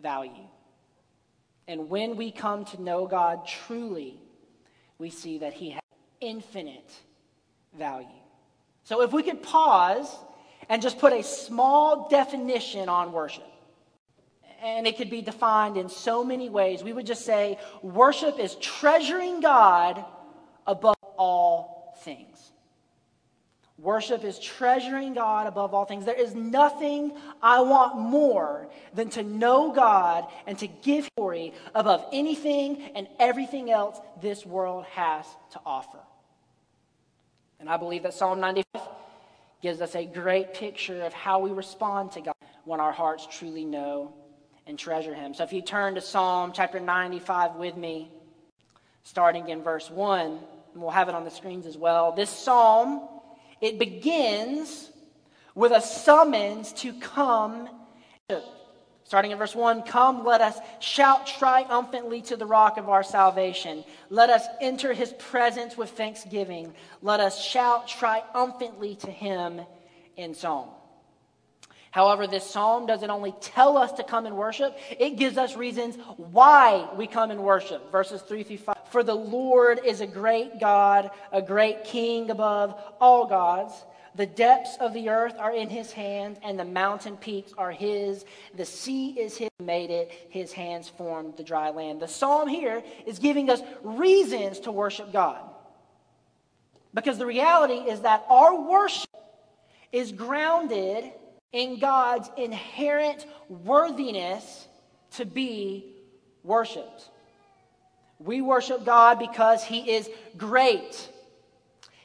value. 0.00 0.46
And 1.66 1.88
when 1.88 2.14
we 2.16 2.30
come 2.30 2.64
to 2.66 2.80
know 2.80 3.08
God 3.08 3.44
truly, 3.44 4.20
we 4.98 5.10
see 5.10 5.38
that 5.38 5.52
He 5.52 5.70
has 5.70 5.82
infinite 6.20 6.92
value. 7.76 8.06
So 8.84 9.02
if 9.02 9.12
we 9.12 9.24
could 9.24 9.42
pause 9.42 10.16
and 10.68 10.80
just 10.80 11.00
put 11.00 11.12
a 11.12 11.24
small 11.24 12.08
definition 12.08 12.88
on 12.88 13.10
worship, 13.10 13.50
and 14.66 14.86
it 14.86 14.96
could 14.96 15.10
be 15.10 15.22
defined 15.22 15.76
in 15.76 15.88
so 15.88 16.24
many 16.24 16.48
ways, 16.48 16.82
we 16.82 16.92
would 16.92 17.06
just 17.06 17.24
say 17.24 17.58
worship 17.82 18.38
is 18.38 18.56
treasuring 18.56 19.40
God 19.40 20.04
above 20.66 20.96
all 21.16 21.96
things. 22.02 22.50
Worship 23.78 24.24
is 24.24 24.38
treasuring 24.40 25.14
God 25.14 25.46
above 25.46 25.72
all 25.72 25.84
things. 25.84 26.04
There 26.04 26.20
is 26.20 26.34
nothing 26.34 27.12
I 27.42 27.60
want 27.60 27.96
more 27.96 28.68
than 28.92 29.08
to 29.10 29.22
know 29.22 29.70
God 29.70 30.26
and 30.46 30.58
to 30.58 30.66
give 30.66 31.08
glory 31.16 31.52
above 31.74 32.04
anything 32.12 32.82
and 32.96 33.06
everything 33.20 33.70
else 33.70 34.00
this 34.20 34.44
world 34.44 34.84
has 34.86 35.26
to 35.52 35.60
offer. 35.64 36.00
And 37.60 37.68
I 37.68 37.76
believe 37.76 38.02
that 38.02 38.14
Psalm 38.14 38.40
95 38.40 38.82
gives 39.62 39.80
us 39.80 39.94
a 39.94 40.06
great 40.06 40.54
picture 40.54 41.02
of 41.02 41.12
how 41.12 41.38
we 41.38 41.50
respond 41.50 42.12
to 42.12 42.20
God 42.20 42.34
when 42.64 42.80
our 42.80 42.92
hearts 42.92 43.28
truly 43.30 43.64
know 43.64 44.14
and 44.66 44.78
treasure 44.78 45.14
Him. 45.14 45.34
So 45.34 45.44
if 45.44 45.52
you 45.52 45.62
turn 45.62 45.94
to 45.94 46.00
Psalm 46.00 46.52
chapter 46.54 46.80
95 46.80 47.56
with 47.56 47.76
me, 47.76 48.10
starting 49.04 49.48
in 49.48 49.62
verse 49.62 49.90
1, 49.90 50.20
and 50.20 50.40
we'll 50.82 50.90
have 50.90 51.08
it 51.08 51.14
on 51.14 51.24
the 51.24 51.30
screens 51.30 51.64
as 51.66 51.76
well. 51.76 52.12
This 52.12 52.30
psalm 52.30 53.08
it 53.60 53.78
begins 53.78 54.90
with 55.54 55.72
a 55.72 55.80
summons 55.80 56.72
to 56.74 56.92
come. 57.00 57.68
Starting 59.04 59.30
in 59.30 59.38
verse 59.38 59.54
1 59.54 59.82
Come, 59.84 60.24
let 60.24 60.40
us 60.40 60.58
shout 60.80 61.26
triumphantly 61.26 62.20
to 62.22 62.36
the 62.36 62.44
rock 62.44 62.76
of 62.76 62.88
our 62.88 63.02
salvation. 63.02 63.84
Let 64.10 64.30
us 64.30 64.44
enter 64.60 64.92
his 64.92 65.12
presence 65.14 65.76
with 65.76 65.90
thanksgiving. 65.90 66.74
Let 67.02 67.20
us 67.20 67.42
shout 67.42 67.88
triumphantly 67.88 68.96
to 68.96 69.10
him 69.10 69.60
in 70.16 70.34
song. 70.34 70.74
However, 71.96 72.26
this 72.26 72.44
psalm 72.44 72.84
doesn't 72.84 73.08
only 73.08 73.32
tell 73.40 73.78
us 73.78 73.90
to 73.92 74.04
come 74.04 74.26
and 74.26 74.36
worship, 74.36 74.76
it 75.00 75.16
gives 75.16 75.38
us 75.38 75.56
reasons 75.56 75.96
why 76.18 76.86
we 76.94 77.06
come 77.06 77.30
and 77.30 77.42
worship. 77.42 77.90
Verses 77.90 78.20
3 78.20 78.42
through 78.42 78.58
5. 78.58 78.76
For 78.90 79.02
the 79.02 79.14
Lord 79.14 79.80
is 79.82 80.02
a 80.02 80.06
great 80.06 80.60
God, 80.60 81.10
a 81.32 81.40
great 81.40 81.84
king 81.84 82.28
above 82.28 82.78
all 83.00 83.24
gods. 83.24 83.72
The 84.14 84.26
depths 84.26 84.76
of 84.78 84.92
the 84.92 85.08
earth 85.08 85.36
are 85.38 85.54
in 85.54 85.70
his 85.70 85.90
hand, 85.90 86.38
and 86.42 86.58
the 86.60 86.66
mountain 86.66 87.16
peaks 87.16 87.54
are 87.56 87.72
his. 87.72 88.26
The 88.54 88.66
sea 88.66 89.18
is 89.18 89.38
his, 89.38 89.48
made 89.58 89.88
it. 89.88 90.12
His 90.28 90.52
hands 90.52 90.90
formed 90.90 91.38
the 91.38 91.44
dry 91.44 91.70
land. 91.70 92.00
The 92.00 92.08
psalm 92.08 92.46
here 92.46 92.82
is 93.06 93.18
giving 93.18 93.48
us 93.48 93.62
reasons 93.82 94.60
to 94.60 94.70
worship 94.70 95.14
God. 95.14 95.40
Because 96.92 97.16
the 97.16 97.24
reality 97.24 97.90
is 97.90 98.02
that 98.02 98.26
our 98.28 98.54
worship 98.54 99.08
is 99.92 100.12
grounded 100.12 101.10
in 101.52 101.78
God's 101.78 102.28
inherent 102.36 103.26
worthiness 103.48 104.66
to 105.12 105.24
be 105.24 105.94
worshiped. 106.42 107.10
We 108.18 108.40
worship 108.40 108.84
God 108.84 109.18
because 109.18 109.62
he 109.62 109.90
is 109.92 110.08
great. 110.36 111.10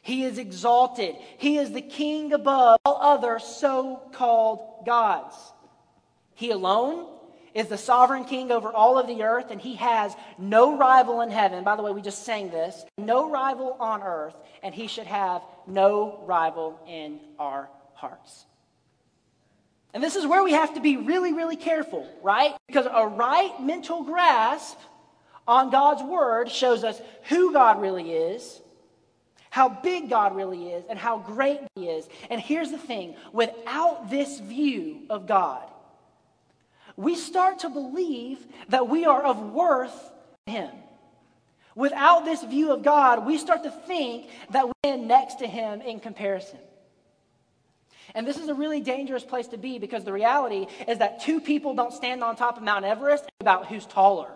He 0.02 0.24
is 0.24 0.38
exalted. 0.38 1.16
He 1.38 1.58
is 1.58 1.72
the 1.72 1.82
king 1.82 2.34
above 2.34 2.80
all 2.86 2.98
other 3.02 3.40
so 3.40 4.02
called 4.14 4.86
gods. 4.86 5.36
He 6.34 6.52
alone 6.52 7.08
is 7.54 7.68
the 7.68 7.78
sovereign 7.78 8.26
king 8.26 8.52
over 8.52 8.72
all 8.72 8.98
of 8.98 9.08
the 9.08 9.24
earth, 9.24 9.52
and 9.52 9.62
he 9.62 9.76
has 9.76 10.16
no 10.38 10.78
rival 10.78 11.22
in 11.22 11.30
heaven. 11.30 11.64
By 11.64 11.76
the 11.76 11.84
way, 11.84 11.92
we 11.92 12.02
just 12.02 12.24
sang 12.24 12.50
this 12.50 12.84
no 12.98 13.30
rival 13.30 13.76
on 13.80 14.02
earth, 14.02 14.36
and 14.64 14.74
he 14.74 14.88
should 14.88 15.08
have 15.08 15.42
no 15.68 16.24
rival 16.26 16.80
in 16.88 17.20
our 17.38 17.70
hearts. 17.94 18.46
And 19.94 20.04
this 20.04 20.16
is 20.16 20.26
where 20.26 20.44
we 20.44 20.54
have 20.54 20.74
to 20.76 20.80
be 20.80 20.98
really, 20.98 21.34
really 21.34 21.58
careful, 21.58 22.08
right? 22.24 22.56
Because 22.68 22.86
a 22.86 23.08
right 23.08 23.54
mental 23.62 24.04
grasp 24.04 24.78
on 25.48 25.70
God's 25.70 26.02
word 26.04 26.50
shows 26.50 26.84
us 26.84 27.02
who 27.24 27.52
God 27.52 27.82
really 27.82 28.14
is 28.14 28.62
how 29.52 29.68
big 29.68 30.10
God 30.10 30.36
really 30.36 30.70
is 30.70 30.86
and 30.90 30.98
how 30.98 31.20
great 31.20 31.60
He 31.76 31.88
is. 31.88 32.08
And 32.30 32.42
here's 32.42 32.72
the 32.72 32.78
thing 32.78 33.16
without 33.32 34.10
this 34.10 34.40
view 34.40 35.02
of 35.10 35.28
God, 35.28 35.70
we 36.96 37.16
start 37.16 37.60
to 37.60 37.70
believe 37.70 38.40
that 38.70 38.88
we 38.88 39.06
are 39.06 39.22
of 39.22 39.52
worth 39.52 40.12
to 40.48 40.52
Him. 40.52 40.70
Without 41.76 42.26
this 42.26 42.44
view 42.44 42.72
of 42.72 42.84
God, 42.84 43.26
we 43.26 43.38
start 43.38 43.64
to 43.64 43.72
think 43.72 44.28
that 44.52 44.66
we're 44.84 44.98
next 44.98 45.40
to 45.40 45.48
Him 45.48 45.82
in 45.82 46.00
comparison. 46.00 46.60
And 48.14 48.28
this 48.28 48.38
is 48.38 48.50
a 48.50 48.54
really 48.54 48.82
dangerous 48.82 49.24
place 49.24 49.48
to 49.48 49.58
be 49.58 49.80
because 49.80 50.04
the 50.04 50.14
reality 50.14 50.68
is 50.88 50.98
that 50.98 51.22
two 51.22 51.40
people 51.40 51.74
don't 51.74 51.94
stand 51.94 52.24
on 52.24 52.36
top 52.36 52.58
of 52.58 52.64
Mount 52.64 52.86
Everest 52.86 53.26
about 53.40 53.68
who's 53.68 53.86
taller. 53.86 54.32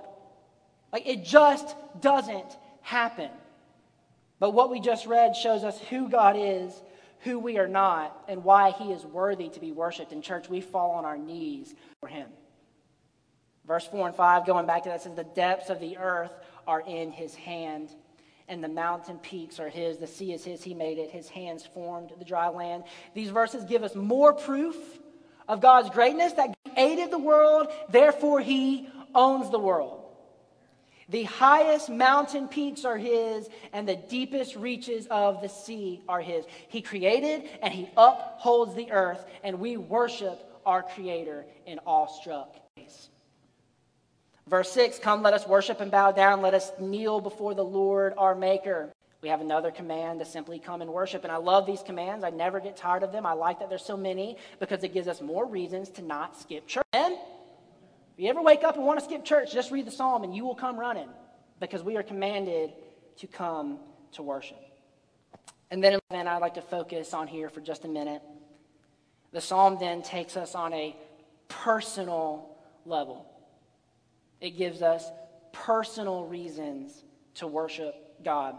Like 0.93 1.07
it 1.07 1.25
just 1.25 1.75
doesn't 1.99 2.57
happen. 2.81 3.29
But 4.39 4.51
what 4.51 4.69
we 4.69 4.79
just 4.79 5.05
read 5.05 5.35
shows 5.35 5.63
us 5.63 5.79
who 5.89 6.09
God 6.09 6.35
is, 6.37 6.73
who 7.19 7.39
we 7.39 7.57
are 7.57 7.67
not, 7.67 8.23
and 8.27 8.43
why 8.43 8.71
he 8.71 8.91
is 8.91 9.05
worthy 9.05 9.49
to 9.49 9.59
be 9.59 9.71
worshiped. 9.71 10.11
In 10.11 10.21
church, 10.21 10.49
we 10.49 10.61
fall 10.61 10.91
on 10.91 11.05
our 11.05 11.17
knees 11.17 11.73
for 11.99 12.07
him. 12.07 12.27
Verse 13.65 13.87
4 13.87 14.07
and 14.07 14.15
5, 14.15 14.45
going 14.45 14.67
back 14.67 14.83
to 14.83 14.89
that, 14.89 15.01
says, 15.01 15.15
The 15.15 15.23
depths 15.23 15.69
of 15.69 15.79
the 15.79 15.97
earth 15.97 16.31
are 16.67 16.81
in 16.81 17.11
his 17.11 17.33
hand, 17.33 17.89
and 18.47 18.63
the 18.63 18.69
mountain 18.69 19.17
peaks 19.17 19.59
are 19.59 19.69
his. 19.69 19.97
The 19.97 20.07
sea 20.07 20.33
is 20.33 20.43
his, 20.43 20.63
he 20.63 20.73
made 20.73 20.97
it. 20.97 21.11
His 21.11 21.27
hands 21.29 21.65
formed 21.73 22.11
the 22.17 22.25
dry 22.25 22.49
land. 22.49 22.83
These 23.13 23.29
verses 23.29 23.63
give 23.65 23.83
us 23.83 23.95
more 23.95 24.33
proof 24.33 24.75
of 25.47 25.61
God's 25.61 25.89
greatness 25.89 26.33
that 26.33 26.55
created 26.73 27.11
the 27.11 27.19
world, 27.19 27.67
therefore, 27.89 28.39
he 28.39 28.89
owns 29.13 29.49
the 29.51 29.59
world. 29.59 30.01
The 31.07 31.23
highest 31.23 31.89
mountain 31.89 32.47
peaks 32.47 32.83
are 32.83 32.97
his, 32.97 33.47
and 33.73 33.87
the 33.87 33.95
deepest 33.95 34.55
reaches 34.55 35.05
of 35.11 35.41
the 35.41 35.49
sea 35.49 36.01
are 36.09 36.21
his. 36.21 36.45
He 36.69 36.81
created 36.81 37.47
and 37.61 37.71
he 37.71 37.89
upholds 37.95 38.73
the 38.73 38.91
earth, 38.91 39.23
and 39.43 39.59
we 39.59 39.77
worship 39.77 40.39
our 40.65 40.81
Creator 40.81 41.45
in 41.67 41.79
awestruck. 41.85 42.55
Verse 44.47 44.71
6 44.71 44.99
Come, 44.99 45.23
let 45.23 45.33
us 45.33 45.47
worship 45.47 45.81
and 45.81 45.91
bow 45.91 46.11
down. 46.11 46.41
Let 46.41 46.53
us 46.53 46.71
kneel 46.79 47.19
before 47.19 47.55
the 47.55 47.63
Lord 47.63 48.13
our 48.17 48.35
Maker. 48.35 48.93
We 49.21 49.29
have 49.29 49.41
another 49.41 49.71
command 49.71 50.19
to 50.19 50.25
simply 50.25 50.59
come 50.59 50.83
and 50.83 50.93
worship. 50.93 51.23
And 51.23 51.31
I 51.31 51.37
love 51.37 51.65
these 51.65 51.81
commands. 51.81 52.23
I 52.23 52.29
never 52.29 52.59
get 52.59 52.77
tired 52.77 53.01
of 53.01 53.11
them. 53.11 53.25
I 53.25 53.33
like 53.33 53.59
that 53.59 53.69
there's 53.69 53.83
so 53.83 53.97
many 53.97 54.37
because 54.59 54.83
it 54.83 54.93
gives 54.93 55.07
us 55.07 55.19
more 55.19 55.47
reasons 55.47 55.89
to 55.91 56.03
not 56.03 56.39
skip 56.39 56.67
church. 56.67 56.85
Amen? 56.93 57.13
If 57.13 58.23
you 58.23 58.29
ever 58.29 58.41
wake 58.41 58.63
up 58.63 58.75
and 58.75 58.85
want 58.85 58.99
to 58.99 59.05
skip 59.05 59.25
church, 59.25 59.51
just 59.51 59.71
read 59.71 59.87
the 59.87 59.91
psalm 59.91 60.23
and 60.23 60.35
you 60.35 60.45
will 60.45 60.53
come 60.53 60.79
running 60.79 61.09
because 61.59 61.81
we 61.81 61.97
are 61.97 62.03
commanded 62.03 62.71
to 63.17 63.27
come 63.27 63.79
to 64.11 64.21
worship. 64.21 64.59
And 65.71 65.83
then, 65.83 65.97
then 66.11 66.27
I'd 66.27 66.37
like 66.37 66.53
to 66.53 66.61
focus 66.61 67.13
on 67.15 67.27
here 67.27 67.49
for 67.49 67.61
just 67.61 67.83
a 67.83 67.87
minute. 67.87 68.21
The 69.31 69.41
psalm 69.41 69.77
then 69.79 70.03
takes 70.03 70.37
us 70.37 70.53
on 70.53 70.71
a 70.71 70.95
personal 71.47 72.55
level. 72.85 73.25
It 74.41 74.51
gives 74.51 74.81
us 74.81 75.09
personal 75.51 76.25
reasons 76.25 77.03
to 77.35 77.47
worship 77.47 78.23
God. 78.23 78.55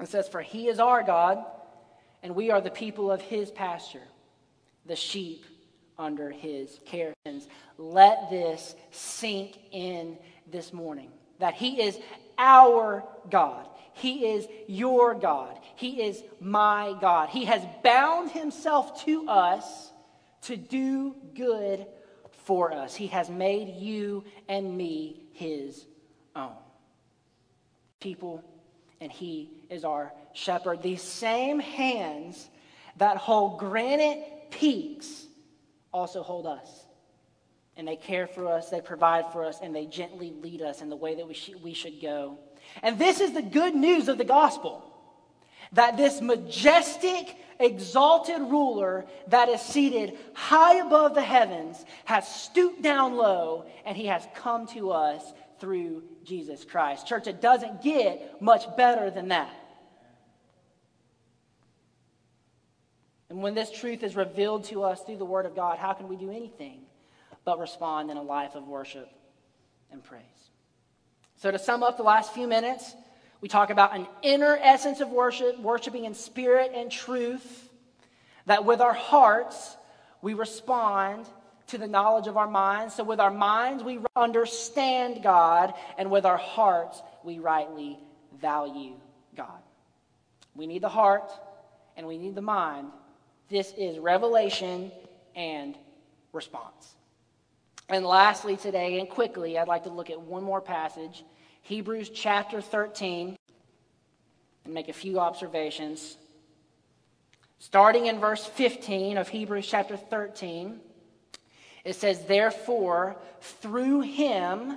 It 0.00 0.08
says, 0.08 0.28
For 0.28 0.40
he 0.40 0.68
is 0.68 0.78
our 0.78 1.02
God, 1.02 1.44
and 2.22 2.34
we 2.34 2.50
are 2.50 2.60
the 2.60 2.70
people 2.70 3.10
of 3.10 3.20
his 3.20 3.50
pasture, 3.50 4.06
the 4.86 4.96
sheep 4.96 5.44
under 5.98 6.30
his 6.30 6.78
care. 6.84 7.12
Let 7.78 8.30
this 8.30 8.74
sink 8.90 9.58
in 9.70 10.18
this 10.50 10.72
morning 10.72 11.10
that 11.38 11.54
he 11.54 11.82
is 11.82 11.98
our 12.38 13.04
God. 13.30 13.68
He 13.94 14.26
is 14.26 14.46
your 14.68 15.14
God. 15.14 15.58
He 15.76 16.02
is 16.02 16.22
my 16.40 16.94
God. 17.00 17.28
He 17.28 17.44
has 17.44 17.62
bound 17.84 18.30
himself 18.30 19.04
to 19.04 19.28
us 19.28 19.90
to 20.42 20.56
do 20.56 21.14
good 21.34 21.86
for 22.44 22.72
us. 22.72 22.94
He 22.94 23.06
has 23.08 23.30
made 23.30 23.76
you 23.76 24.24
and 24.48 24.76
me 24.76 25.24
his 25.32 25.86
own. 26.34 26.52
People, 28.00 28.42
and 29.00 29.10
he 29.10 29.50
is 29.70 29.84
our 29.84 30.12
shepherd. 30.32 30.82
These 30.82 31.02
same 31.02 31.58
hands 31.58 32.48
that 32.96 33.16
hold 33.16 33.58
granite 33.58 34.50
peaks 34.50 35.26
also 35.92 36.22
hold 36.22 36.46
us. 36.46 36.86
And 37.76 37.88
they 37.88 37.96
care 37.96 38.26
for 38.26 38.48
us, 38.48 38.68
they 38.68 38.82
provide 38.82 39.32
for 39.32 39.44
us, 39.44 39.60
and 39.62 39.74
they 39.74 39.86
gently 39.86 40.32
lead 40.42 40.60
us 40.60 40.82
in 40.82 40.90
the 40.90 40.96
way 40.96 41.14
that 41.14 41.26
we, 41.26 41.32
sh- 41.32 41.54
we 41.62 41.72
should 41.72 42.02
go. 42.02 42.38
And 42.82 42.98
this 42.98 43.20
is 43.20 43.32
the 43.32 43.42
good 43.42 43.74
news 43.74 44.08
of 44.08 44.18
the 44.18 44.24
gospel 44.24 44.91
that 45.72 45.96
this 45.96 46.20
majestic, 46.20 47.36
exalted 47.58 48.40
ruler 48.40 49.06
that 49.28 49.48
is 49.48 49.60
seated 49.60 50.18
high 50.34 50.76
above 50.76 51.14
the 51.14 51.22
heavens 51.22 51.84
has 52.04 52.26
stooped 52.26 52.82
down 52.82 53.16
low 53.16 53.66
and 53.84 53.96
he 53.96 54.06
has 54.06 54.26
come 54.34 54.66
to 54.68 54.90
us 54.90 55.22
through 55.60 56.02
Jesus 56.24 56.64
Christ. 56.64 57.06
Church, 57.06 57.26
it 57.26 57.40
doesn't 57.40 57.82
get 57.82 58.40
much 58.40 58.64
better 58.76 59.10
than 59.10 59.28
that. 59.28 59.54
And 63.30 63.40
when 63.40 63.54
this 63.54 63.70
truth 63.70 64.02
is 64.02 64.14
revealed 64.14 64.64
to 64.64 64.82
us 64.82 65.00
through 65.02 65.16
the 65.16 65.24
Word 65.24 65.46
of 65.46 65.56
God, 65.56 65.78
how 65.78 65.94
can 65.94 66.06
we 66.06 66.16
do 66.16 66.30
anything 66.30 66.80
but 67.46 67.58
respond 67.58 68.10
in 68.10 68.18
a 68.18 68.22
life 68.22 68.54
of 68.54 68.68
worship 68.68 69.08
and 69.90 70.04
praise? 70.04 70.20
So, 71.36 71.50
to 71.50 71.58
sum 71.58 71.82
up 71.82 71.96
the 71.96 72.02
last 72.02 72.34
few 72.34 72.46
minutes, 72.46 72.94
we 73.42 73.48
talk 73.48 73.68
about 73.68 73.94
an 73.94 74.06
inner 74.22 74.58
essence 74.62 75.00
of 75.00 75.10
worship, 75.10 75.58
worshiping 75.58 76.06
in 76.06 76.14
spirit 76.14 76.72
and 76.74 76.90
truth, 76.90 77.68
that 78.46 78.64
with 78.64 78.80
our 78.80 78.94
hearts 78.94 79.76
we 80.22 80.32
respond 80.32 81.26
to 81.66 81.76
the 81.76 81.86
knowledge 81.86 82.28
of 82.28 82.38
our 82.38 82.48
minds. 82.48 82.94
So, 82.94 83.04
with 83.04 83.20
our 83.20 83.30
minds, 83.30 83.84
we 83.84 83.98
understand 84.16 85.22
God, 85.22 85.74
and 85.98 86.10
with 86.10 86.24
our 86.24 86.38
hearts, 86.38 87.02
we 87.22 87.38
rightly 87.38 87.98
value 88.40 88.94
God. 89.36 89.60
We 90.54 90.66
need 90.66 90.82
the 90.82 90.88
heart 90.88 91.30
and 91.96 92.06
we 92.06 92.16
need 92.16 92.34
the 92.34 92.42
mind 92.42 92.88
this 93.52 93.74
is 93.76 93.98
revelation 93.98 94.90
and 95.36 95.76
response. 96.32 96.94
And 97.90 98.06
lastly, 98.06 98.56
today 98.56 98.98
and 98.98 99.08
quickly, 99.08 99.58
I'd 99.58 99.68
like 99.68 99.84
to 99.84 99.90
look 99.90 100.08
at 100.08 100.18
one 100.18 100.42
more 100.42 100.62
passage 100.62 101.22
Hebrews 101.62 102.10
chapter 102.10 102.60
13 102.60 103.36
and 104.64 104.74
make 104.74 104.88
a 104.88 104.92
few 104.92 105.20
observations. 105.20 106.16
Starting 107.58 108.06
in 108.06 108.18
verse 108.18 108.44
15 108.44 109.16
of 109.16 109.28
Hebrews 109.28 109.66
chapter 109.66 109.96
13, 109.96 110.80
It 111.84 111.94
says, 111.94 112.24
Therefore, 112.24 113.16
through 113.40 114.00
him, 114.00 114.76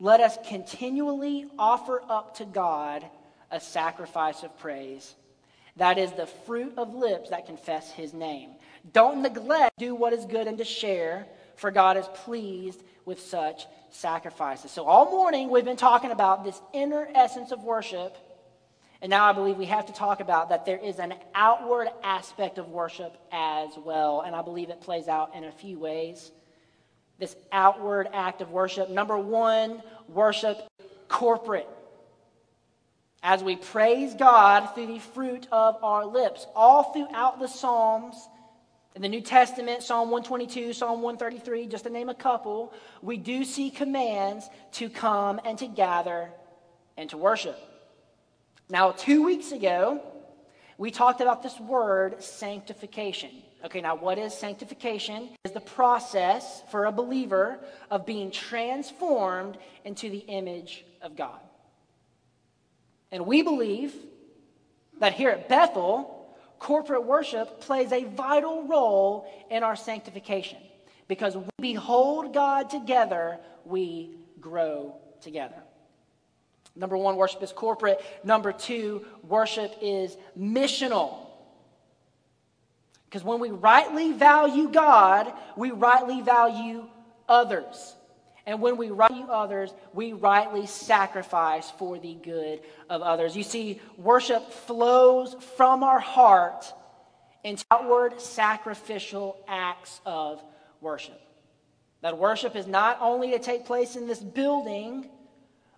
let 0.00 0.20
us 0.20 0.36
continually 0.48 1.46
offer 1.58 2.02
up 2.08 2.36
to 2.36 2.44
God 2.44 3.06
a 3.50 3.60
sacrifice 3.60 4.42
of 4.42 4.58
praise. 4.58 5.14
That 5.76 5.98
is 5.98 6.12
the 6.12 6.26
fruit 6.26 6.74
of 6.76 6.94
lips 6.94 7.30
that 7.30 7.46
confess 7.46 7.92
his 7.92 8.12
name. 8.12 8.50
Don't 8.92 9.22
neglect 9.22 9.78
do 9.78 9.94
what 9.94 10.12
is 10.12 10.24
good 10.24 10.48
and 10.48 10.58
to 10.58 10.64
share, 10.64 11.26
for 11.54 11.70
God 11.70 11.96
is 11.96 12.06
pleased 12.14 12.82
with 13.04 13.20
such 13.20 13.66
sacrifices. 13.96 14.70
So 14.70 14.84
all 14.84 15.10
morning 15.10 15.50
we've 15.50 15.64
been 15.64 15.76
talking 15.76 16.10
about 16.10 16.44
this 16.44 16.60
inner 16.72 17.08
essence 17.14 17.52
of 17.52 17.62
worship. 17.64 18.16
And 19.02 19.10
now 19.10 19.26
I 19.26 19.32
believe 19.32 19.56
we 19.56 19.66
have 19.66 19.86
to 19.86 19.92
talk 19.92 20.20
about 20.20 20.48
that 20.50 20.64
there 20.64 20.78
is 20.78 20.98
an 20.98 21.14
outward 21.34 21.88
aspect 22.02 22.58
of 22.58 22.68
worship 22.68 23.16
as 23.30 23.70
well. 23.76 24.22
And 24.22 24.34
I 24.34 24.42
believe 24.42 24.70
it 24.70 24.80
plays 24.80 25.08
out 25.08 25.34
in 25.34 25.44
a 25.44 25.52
few 25.52 25.78
ways. 25.78 26.30
This 27.18 27.36
outward 27.52 28.08
act 28.12 28.40
of 28.40 28.50
worship. 28.50 28.90
Number 28.90 29.18
one, 29.18 29.82
worship 30.08 30.58
corporate 31.08 31.68
as 33.22 33.42
we 33.42 33.56
praise 33.56 34.14
God 34.14 34.74
through 34.74 34.86
the 34.86 34.98
fruit 34.98 35.46
of 35.50 35.82
our 35.82 36.06
lips. 36.06 36.46
All 36.54 36.92
throughout 36.92 37.40
the 37.40 37.48
Psalms, 37.48 38.16
in 38.96 39.02
the 39.02 39.08
New 39.10 39.20
Testament, 39.20 39.82
Psalm 39.82 40.10
122, 40.10 40.72
Psalm 40.72 41.02
133, 41.02 41.66
just 41.66 41.84
to 41.84 41.90
name 41.90 42.08
a 42.08 42.14
couple, 42.14 42.72
we 43.02 43.18
do 43.18 43.44
see 43.44 43.68
commands 43.68 44.48
to 44.72 44.88
come 44.88 45.38
and 45.44 45.58
to 45.58 45.66
gather 45.66 46.30
and 46.96 47.10
to 47.10 47.18
worship. 47.18 47.58
Now, 48.70 48.92
two 48.92 49.22
weeks 49.22 49.52
ago, 49.52 50.00
we 50.78 50.90
talked 50.90 51.20
about 51.20 51.42
this 51.42 51.60
word 51.60 52.22
sanctification. 52.22 53.30
Okay, 53.66 53.82
now 53.82 53.96
what 53.96 54.16
is 54.16 54.32
sanctification? 54.32 55.28
Is 55.44 55.52
the 55.52 55.60
process 55.60 56.62
for 56.70 56.86
a 56.86 56.92
believer 56.92 57.58
of 57.90 58.06
being 58.06 58.30
transformed 58.30 59.58
into 59.84 60.08
the 60.08 60.20
image 60.20 60.86
of 61.02 61.16
God. 61.16 61.38
And 63.12 63.26
we 63.26 63.42
believe 63.42 63.94
that 65.00 65.12
here 65.12 65.28
at 65.28 65.50
Bethel, 65.50 66.15
corporate 66.58 67.04
worship 67.04 67.60
plays 67.60 67.92
a 67.92 68.04
vital 68.04 68.66
role 68.66 69.30
in 69.50 69.62
our 69.62 69.76
sanctification. 69.76 70.58
Because 71.08 71.36
we 71.36 71.44
behold 71.60 72.34
God 72.34 72.70
together, 72.70 73.38
we 73.64 74.16
grow 74.40 74.96
together. 75.20 75.62
Number 76.74 76.96
one, 76.96 77.16
worship 77.16 77.42
is 77.42 77.52
corporate. 77.52 78.00
Number 78.22 78.52
two, 78.52 79.04
worship 79.22 79.72
is 79.80 80.16
missional. 80.38 81.26
Because 83.06 83.24
when 83.24 83.40
we 83.40 83.50
rightly 83.50 84.12
value 84.12 84.68
God, 84.68 85.32
we 85.56 85.70
rightly 85.70 86.20
value 86.20 86.86
others. 87.28 87.94
And 88.44 88.60
when 88.60 88.76
we 88.76 88.90
others, 89.30 89.72
we 89.92 90.12
rightly 90.12 90.66
sacrifice 90.66 91.70
for 91.70 91.98
the 91.98 92.14
good 92.14 92.60
of 92.88 93.02
others. 93.02 93.36
You 93.36 93.42
see, 93.42 93.80
worship 93.96 94.52
flows 94.52 95.34
from 95.56 95.82
our 95.82 96.00
heart 96.00 96.72
into 97.44 97.64
outward 97.70 98.20
sacrificial 98.20 99.38
acts 99.46 100.00
of 100.04 100.42
worship. 100.80 101.20
That 102.02 102.18
worship 102.18 102.56
is 102.56 102.66
not 102.66 102.98
only 103.00 103.30
to 103.32 103.38
take 103.38 103.64
place 103.64 103.96
in 103.96 104.06
this 104.06 104.20
building, 104.20 105.08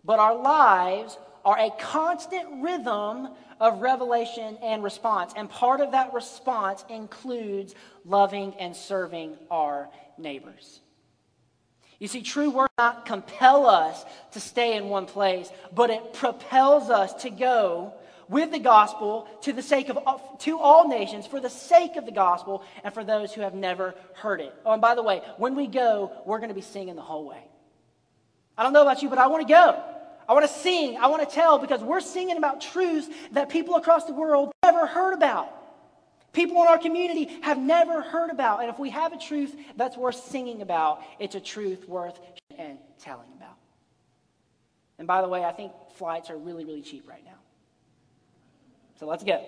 but 0.04 0.18
our 0.18 0.34
lives 0.34 1.18
are 1.44 1.58
a 1.58 1.70
constant 1.78 2.62
rhythm 2.62 3.28
of 3.60 3.80
revelation 3.80 4.58
and 4.62 4.82
response. 4.82 5.32
And 5.36 5.48
part 5.48 5.80
of 5.80 5.92
that 5.92 6.12
response 6.12 6.84
includes 6.88 7.74
loving 8.04 8.54
and 8.54 8.74
serving 8.74 9.36
our 9.50 9.88
neighbors. 10.16 10.80
You 11.98 12.06
see, 12.06 12.22
true 12.22 12.50
work 12.50 12.70
not 12.78 13.06
compel 13.06 13.66
us 13.66 14.04
to 14.32 14.40
stay 14.40 14.76
in 14.76 14.88
one 14.88 15.06
place, 15.06 15.50
but 15.74 15.90
it 15.90 16.12
propels 16.12 16.90
us 16.90 17.12
to 17.22 17.30
go 17.30 17.92
with 18.28 18.52
the 18.52 18.58
gospel 18.58 19.26
to 19.42 19.52
the 19.52 19.62
sake 19.62 19.88
of 19.88 19.98
to 20.40 20.58
all 20.60 20.86
nations 20.86 21.26
for 21.26 21.40
the 21.40 21.50
sake 21.50 21.96
of 21.96 22.04
the 22.04 22.12
gospel 22.12 22.62
and 22.84 22.94
for 22.94 23.02
those 23.02 23.32
who 23.32 23.40
have 23.40 23.54
never 23.54 23.94
heard 24.14 24.40
it. 24.40 24.54
Oh, 24.64 24.72
and 24.72 24.82
by 24.82 24.94
the 24.94 25.02
way, 25.02 25.22
when 25.38 25.56
we 25.56 25.66
go, 25.66 26.12
we're 26.24 26.38
going 26.38 26.50
to 26.50 26.54
be 26.54 26.60
singing 26.60 26.94
the 26.94 27.02
whole 27.02 27.26
way. 27.26 27.42
I 28.56 28.62
don't 28.62 28.72
know 28.72 28.82
about 28.82 29.02
you, 29.02 29.08
but 29.08 29.18
I 29.18 29.26
want 29.28 29.46
to 29.46 29.52
go. 29.52 29.82
I 30.28 30.34
want 30.34 30.46
to 30.46 30.52
sing. 30.52 30.98
I 30.98 31.06
want 31.06 31.28
to 31.28 31.34
tell 31.34 31.58
because 31.58 31.80
we're 31.82 32.00
singing 32.00 32.36
about 32.36 32.60
truths 32.60 33.08
that 33.32 33.48
people 33.48 33.76
across 33.76 34.04
the 34.04 34.12
world 34.12 34.52
never 34.62 34.86
heard 34.86 35.14
about. 35.14 35.57
People 36.38 36.62
in 36.62 36.68
our 36.68 36.78
community 36.78 37.24
have 37.40 37.58
never 37.58 38.00
heard 38.00 38.30
about. 38.30 38.60
And 38.60 38.70
if 38.70 38.78
we 38.78 38.90
have 38.90 39.12
a 39.12 39.18
truth 39.18 39.56
that's 39.74 39.96
worth 39.96 40.14
singing 40.14 40.62
about, 40.62 41.02
it's 41.18 41.34
a 41.34 41.40
truth 41.40 41.88
worth 41.88 42.16
and 42.56 42.78
telling 43.00 43.26
about. 43.36 43.56
And 45.00 45.08
by 45.08 45.20
the 45.20 45.26
way, 45.26 45.44
I 45.44 45.50
think 45.50 45.72
flights 45.96 46.30
are 46.30 46.36
really, 46.36 46.64
really 46.64 46.82
cheap 46.82 47.08
right 47.08 47.24
now. 47.24 47.40
So 49.00 49.06
let's 49.06 49.24
go. 49.24 49.44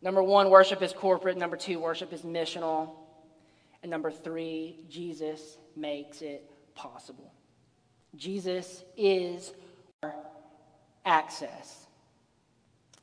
Number 0.00 0.22
one, 0.22 0.48
worship 0.48 0.80
is 0.80 0.94
corporate. 0.94 1.36
Number 1.36 1.58
two, 1.58 1.78
worship 1.78 2.14
is 2.14 2.22
missional. 2.22 2.92
And 3.82 3.90
number 3.90 4.10
three, 4.10 4.78
Jesus 4.88 5.58
makes 5.76 6.22
it 6.22 6.50
possible. 6.74 7.34
Jesus 8.16 8.82
is 8.96 9.52
our 10.02 10.14
access. 11.04 11.81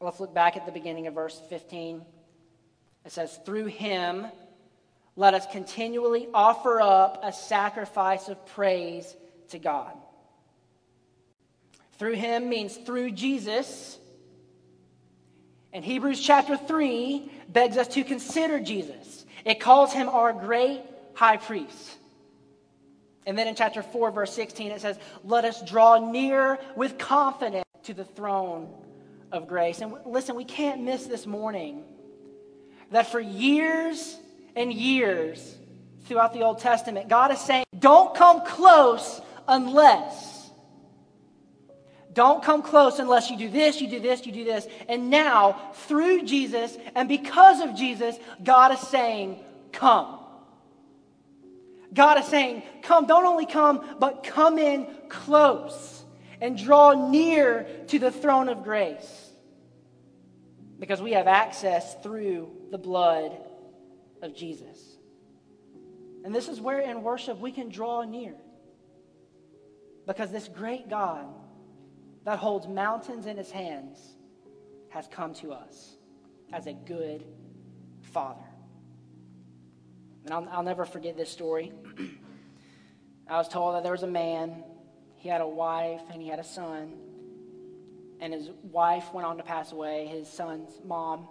Let's 0.02 0.20
look 0.22 0.34
back 0.34 0.56
at 0.56 0.66
the 0.66 0.72
beginning 0.72 1.08
of 1.08 1.14
verse 1.14 1.42
15. 1.50 2.02
It 3.06 3.12
says, 3.12 3.38
Through 3.46 3.66
him, 3.66 4.28
let 5.18 5.34
us 5.34 5.46
continually 5.52 6.30
offer 6.34 6.80
up 6.80 7.20
a 7.22 7.34
sacrifice 7.34 8.30
of 8.30 8.46
praise 8.48 9.14
to 9.50 9.60
God. 9.60 9.94
Through 11.98 12.14
him 12.14 12.48
means 12.48 12.78
through 12.78 13.12
Jesus. 13.12 14.00
And 15.74 15.84
Hebrews 15.84 16.22
chapter 16.22 16.56
3 16.56 17.30
begs 17.50 17.76
us 17.76 17.90
to 17.90 18.06
consider 18.06 18.62
Jesus. 18.62 19.26
It 19.44 19.60
calls 19.60 19.92
him 19.92 20.08
our 20.08 20.32
great 20.32 20.82
high 21.14 21.38
priest. 21.38 21.98
And 23.26 23.38
then 23.38 23.50
in 23.50 23.56
chapter 23.56 23.84
4, 23.84 24.12
verse 24.12 24.34
16, 24.34 24.72
it 24.72 24.80
says, 24.80 24.98
Let 25.26 25.44
us 25.44 25.62
draw 25.62 26.10
near 26.10 26.58
with 26.78 26.98
confidence 26.98 27.66
to 27.84 27.94
the 27.94 28.06
throne 28.06 28.74
of 29.32 29.48
grace. 29.48 29.82
And 29.82 29.94
listen, 30.06 30.36
we 30.36 30.46
can't 30.46 30.82
miss 30.82 31.06
this 31.06 31.26
morning 31.26 31.84
that 32.92 33.12
for 33.12 33.20
years 33.20 34.18
and 34.56 34.74
years 34.74 35.56
throughout 36.06 36.34
the 36.34 36.42
Old 36.42 36.60
Testament, 36.60 37.08
God 37.08 37.32
is 37.32 37.40
saying, 37.40 37.66
don't 37.78 38.16
come 38.16 38.46
close 38.46 39.22
unless. 39.48 40.50
Don't 42.14 42.44
come 42.44 42.64
close 42.64 43.00
unless 43.00 43.30
you 43.30 43.38
do 43.38 43.50
this, 43.50 43.80
you 43.80 43.88
do 43.88 44.00
this, 44.00 44.26
you 44.26 44.32
do 44.32 44.44
this. 44.44 44.68
And 44.88 45.10
now, 45.10 45.72
through 45.74 46.24
Jesus 46.24 46.76
and 46.96 47.08
because 47.08 47.62
of 47.62 47.76
Jesus, 47.76 48.18
God 48.44 48.74
is 48.74 48.80
saying, 48.80 49.40
come. 49.72 50.20
God 51.94 52.20
is 52.20 52.26
saying, 52.26 52.64
come, 52.82 53.06
don't 53.06 53.26
only 53.26 53.46
come, 53.46 53.98
but 54.00 54.24
come 54.24 54.58
in 54.58 54.88
close 55.08 55.99
and 56.42 56.58
draw 56.58 57.10
near 57.10 57.68
to 57.88 58.00
the 58.00 58.12
throne 58.12 58.50
of 58.50 58.64
grace 58.64 59.30
because 60.80 61.02
we 61.02 61.12
have 61.12 61.28
access 61.28 61.96
through 62.02 62.50
the 62.72 62.78
blood 62.78 63.38
of 64.22 64.36
Jesus. 64.36 64.78
And 66.24 66.34
this 66.34 66.48
is 66.48 66.60
where 66.62 66.80
in 66.80 67.02
worship 67.04 67.40
we 67.40 67.52
can 67.52 67.70
draw 67.70 68.04
near 68.04 68.36
because 70.08 70.32
this 70.32 70.48
great 70.48 70.90
God 70.90 71.26
that 72.26 72.40
holds 72.40 72.68
mountains 72.68 73.26
in 73.26 73.38
his 73.38 73.52
hands 73.52 74.00
has 74.90 75.08
come 75.08 75.34
to 75.36 75.52
us 75.52 75.98
as 76.52 76.68
a 76.68 76.74
good 76.74 77.24
father. 78.02 78.44
And 80.26 80.34
I'll, 80.34 80.48
I'll 80.52 80.64
never 80.64 80.86
forget 80.86 81.16
this 81.16 81.30
story. 81.30 81.72
I 83.28 83.38
was 83.38 83.48
told 83.48 83.76
that 83.76 83.84
there 83.84 83.92
was 83.92 84.04
a 84.04 84.08
man 84.08 84.64
he 85.20 85.28
had 85.28 85.42
a 85.42 85.48
wife 85.48 86.02
and 86.12 86.22
he 86.22 86.30
had 86.30 86.40
a 86.40 86.44
son. 86.44 86.94
And 88.22 88.34
his 88.34 88.50
wife 88.64 89.14
went 89.14 89.28
on 89.28 89.38
to 89.38 89.44
pass 89.44 89.72
away, 89.72 90.08
his 90.08 90.28
son's 90.30 90.70
mom. 90.84 91.28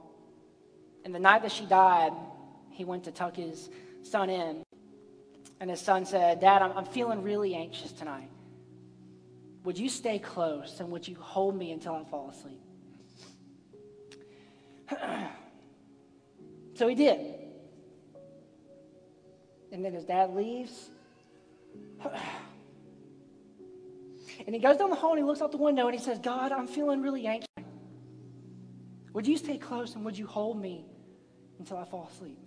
And 1.05 1.15
the 1.15 1.19
night 1.19 1.43
that 1.43 1.53
she 1.53 1.65
died, 1.65 2.13
he 2.71 2.85
went 2.85 3.05
to 3.05 3.11
tuck 3.11 3.37
his 3.37 3.71
son 4.03 4.29
in. 4.31 4.63
And 5.61 5.71
his 5.71 5.81
son 5.81 6.05
said, 6.05 6.41
Dad, 6.41 6.63
I'm, 6.63 6.73
I'm 6.73 6.85
feeling 6.85 7.23
really 7.23 7.55
anxious 7.55 7.93
tonight. 7.93 8.29
Would 9.65 9.79
you 9.79 9.89
stay 9.89 10.19
close 10.19 10.81
and 10.81 10.91
would 10.91 11.09
you 11.09 11.17
hold 11.19 11.57
me 11.57 11.73
until 11.73 11.95
I 11.95 12.05
fall 12.05 12.31
asleep? 12.31 12.61
so 16.75 16.89
he 16.89 16.95
did. 16.95 17.35
And 19.73 19.83
then 19.83 19.95
his 19.95 20.05
dad 20.05 20.35
leaves. 20.35 20.91
And 24.47 24.55
he 24.55 24.61
goes 24.61 24.77
down 24.77 24.91
the 24.91 24.97
hall 24.97 25.11
and 25.11 25.19
he 25.19 25.25
looks 25.25 25.43
out 25.43 25.53
the 25.53 25.59
window 25.59 25.87
and 25.87 25.99
he 25.99 26.03
says, 26.03 26.19
God, 26.19 26.53
I'm 26.53 26.67
feeling 26.67 27.03
really 27.03 27.27
anxious. 27.27 27.49
Would 29.13 29.27
you 29.27 29.37
stay 29.37 29.59
close 29.59 29.95
and 29.95 30.05
would 30.05 30.17
you 30.17 30.27
hold 30.27 30.61
me 30.61 30.85
until 31.59 31.77
I 31.77 31.85
fall 31.85 32.09
asleep? 32.13 32.39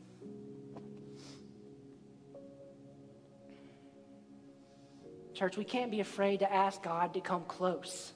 Church, 5.33 5.57
we 5.57 5.63
can't 5.63 5.89
be 5.89 6.01
afraid 6.01 6.41
to 6.41 6.53
ask 6.53 6.83
God 6.83 7.13
to 7.15 7.21
come 7.21 7.43
close 7.45 8.13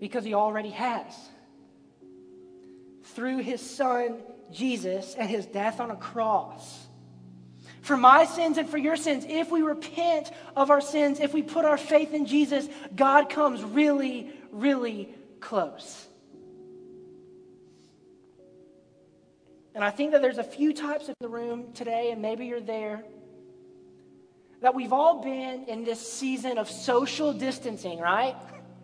because 0.00 0.24
He 0.24 0.34
already 0.34 0.70
has. 0.70 1.12
Through 3.02 3.38
His 3.38 3.60
Son, 3.60 4.22
Jesus, 4.52 5.14
and 5.18 5.28
His 5.28 5.46
death 5.46 5.80
on 5.80 5.90
a 5.90 5.96
cross, 5.96 6.86
for 7.84 7.98
my 7.98 8.24
sins 8.24 8.56
and 8.56 8.66
for 8.66 8.78
your 8.78 8.96
sins, 8.96 9.26
if 9.28 9.50
we 9.50 9.60
repent 9.60 10.30
of 10.56 10.70
our 10.70 10.80
sins, 10.80 11.20
if 11.20 11.34
we 11.34 11.42
put 11.42 11.66
our 11.66 11.76
faith 11.76 12.14
in 12.14 12.24
Jesus, 12.24 12.66
God 12.96 13.28
comes 13.28 13.62
really, 13.62 14.30
really 14.50 15.10
close. 15.38 16.06
And 19.74 19.84
I 19.84 19.90
think 19.90 20.12
that 20.12 20.22
there's 20.22 20.38
a 20.38 20.42
few 20.42 20.72
types 20.72 21.08
in 21.08 21.14
the 21.20 21.28
room 21.28 21.74
today, 21.74 22.10
and 22.10 22.22
maybe 22.22 22.46
you're 22.46 22.58
there, 22.58 23.04
that 24.62 24.74
we've 24.74 24.94
all 24.94 25.20
been 25.22 25.64
in 25.64 25.84
this 25.84 26.00
season 26.10 26.56
of 26.56 26.70
social 26.70 27.34
distancing, 27.34 27.98
right? 27.98 28.34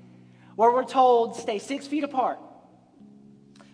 Where 0.56 0.70
we're 0.70 0.84
told 0.84 1.36
stay 1.36 1.58
six 1.58 1.86
feet 1.86 2.04
apart. 2.04 2.38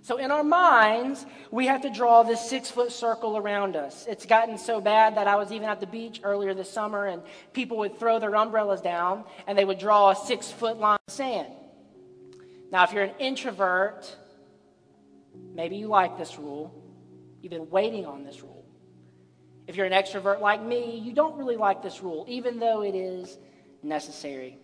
So 0.07 0.19
in 0.19 0.31
our 0.31 0.45
minds, 0.45 1.27
we 1.51 1.67
have 1.67 1.83
to 1.83 1.91
draw 1.91 2.23
this 2.23 2.41
six 2.41 2.71
foot 2.71 2.93
circle 2.93 3.37
around 3.37 3.75
us. 3.75 4.07
It's 4.09 4.25
gotten 4.25 4.57
so 4.57 4.81
bad 4.81 5.17
that 5.17 5.27
I 5.27 5.35
was 5.35 5.51
even 5.51 5.69
at 5.69 5.81
the 5.81 5.87
beach 5.89 6.21
earlier 6.23 6.55
this 6.55 6.71
summer, 6.71 7.07
and 7.07 7.23
people 7.53 7.79
would 7.79 7.99
throw 7.99 8.21
their 8.21 8.33
umbrellas 8.37 8.81
down 8.81 9.25
and 9.49 9.59
they 9.59 9.65
would 9.65 9.81
draw 9.81 10.11
a 10.11 10.15
six 10.15 10.49
foot 10.49 10.79
line 10.79 11.01
of 11.09 11.13
sand. 11.13 11.49
Now, 12.71 12.85
if 12.85 12.93
you're 12.93 13.03
an 13.03 13.17
introvert, 13.19 14.17
maybe 15.53 15.75
you 15.75 15.89
like 15.89 16.17
this 16.19 16.39
rule. 16.39 16.73
You've 17.43 17.51
been 17.51 17.69
waiting 17.69 18.07
on 18.07 18.23
this 18.23 18.43
rule. 18.43 18.65
If 19.67 19.75
you're 19.75 19.87
an 19.87 19.93
extrovert 19.93 20.41
like 20.41 20.63
me, 20.63 21.01
you 21.01 21.15
don't 21.15 21.37
really 21.37 21.57
like 21.57 21.83
this 21.83 22.01
rule, 22.01 22.25
even 22.29 22.61
though 22.61 22.83
it 22.83 22.95
is 22.95 23.37
necessary. 23.83 24.57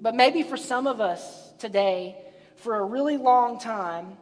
But 0.00 0.16
maybe 0.16 0.42
for 0.42 0.56
some 0.56 0.88
of 0.88 1.00
us 1.00 1.52
today, 1.58 2.16
for 2.60 2.76
a 2.76 2.84
really 2.84 3.16
long 3.16 3.58
time, 3.58 4.16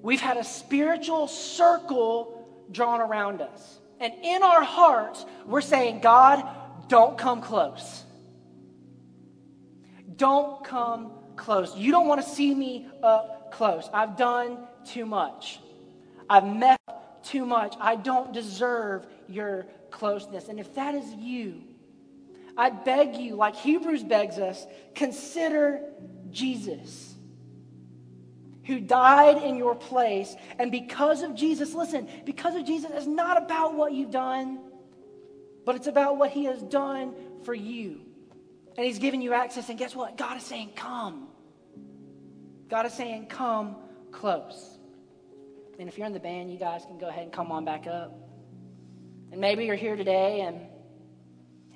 we've 0.00 0.20
had 0.20 0.36
a 0.36 0.44
spiritual 0.44 1.26
circle 1.28 2.46
drawn 2.70 3.00
around 3.00 3.40
us. 3.40 3.80
And 4.00 4.12
in 4.22 4.42
our 4.42 4.62
hearts, 4.62 5.24
we're 5.46 5.60
saying, 5.60 6.00
God, 6.00 6.46
don't 6.88 7.16
come 7.16 7.40
close. 7.40 8.04
Don't 10.16 10.64
come 10.64 11.12
close. 11.36 11.76
You 11.76 11.90
don't 11.90 12.06
want 12.06 12.22
to 12.22 12.28
see 12.28 12.54
me 12.54 12.88
up 13.02 13.52
close. 13.52 13.88
I've 13.92 14.16
done 14.16 14.58
too 14.84 15.06
much. 15.06 15.60
I've 16.28 16.44
messed 16.44 16.80
too 17.22 17.46
much. 17.46 17.74
I 17.80 17.96
don't 17.96 18.32
deserve 18.32 19.06
your 19.28 19.66
closeness. 19.90 20.48
And 20.48 20.58
if 20.58 20.74
that 20.74 20.94
is 20.94 21.14
you, 21.14 21.62
I 22.56 22.70
beg 22.70 23.16
you, 23.16 23.36
like 23.36 23.56
Hebrews 23.56 24.02
begs 24.02 24.38
us, 24.38 24.66
consider 24.94 25.80
Jesus, 26.30 27.11
who 28.64 28.80
died 28.80 29.42
in 29.42 29.56
your 29.56 29.74
place. 29.74 30.34
And 30.58 30.70
because 30.70 31.22
of 31.22 31.34
Jesus, 31.34 31.74
listen, 31.74 32.08
because 32.24 32.54
of 32.54 32.64
Jesus, 32.64 32.90
it's 32.94 33.06
not 33.06 33.42
about 33.42 33.74
what 33.74 33.92
you've 33.92 34.10
done, 34.10 34.60
but 35.64 35.76
it's 35.76 35.86
about 35.86 36.16
what 36.16 36.30
he 36.30 36.44
has 36.44 36.62
done 36.62 37.14
for 37.44 37.54
you. 37.54 38.00
And 38.76 38.86
he's 38.86 38.98
given 38.98 39.20
you 39.20 39.34
access. 39.34 39.68
And 39.68 39.78
guess 39.78 39.94
what? 39.94 40.16
God 40.16 40.36
is 40.36 40.44
saying, 40.44 40.72
come. 40.76 41.28
God 42.68 42.86
is 42.86 42.94
saying, 42.94 43.26
come 43.26 43.76
close. 44.12 44.78
And 45.78 45.88
if 45.88 45.98
you're 45.98 46.06
in 46.06 46.12
the 46.12 46.20
band, 46.20 46.50
you 46.52 46.58
guys 46.58 46.84
can 46.84 46.98
go 46.98 47.08
ahead 47.08 47.24
and 47.24 47.32
come 47.32 47.50
on 47.52 47.64
back 47.64 47.86
up. 47.86 48.16
And 49.30 49.40
maybe 49.40 49.64
you're 49.64 49.76
here 49.76 49.96
today 49.96 50.42
and 50.42 50.60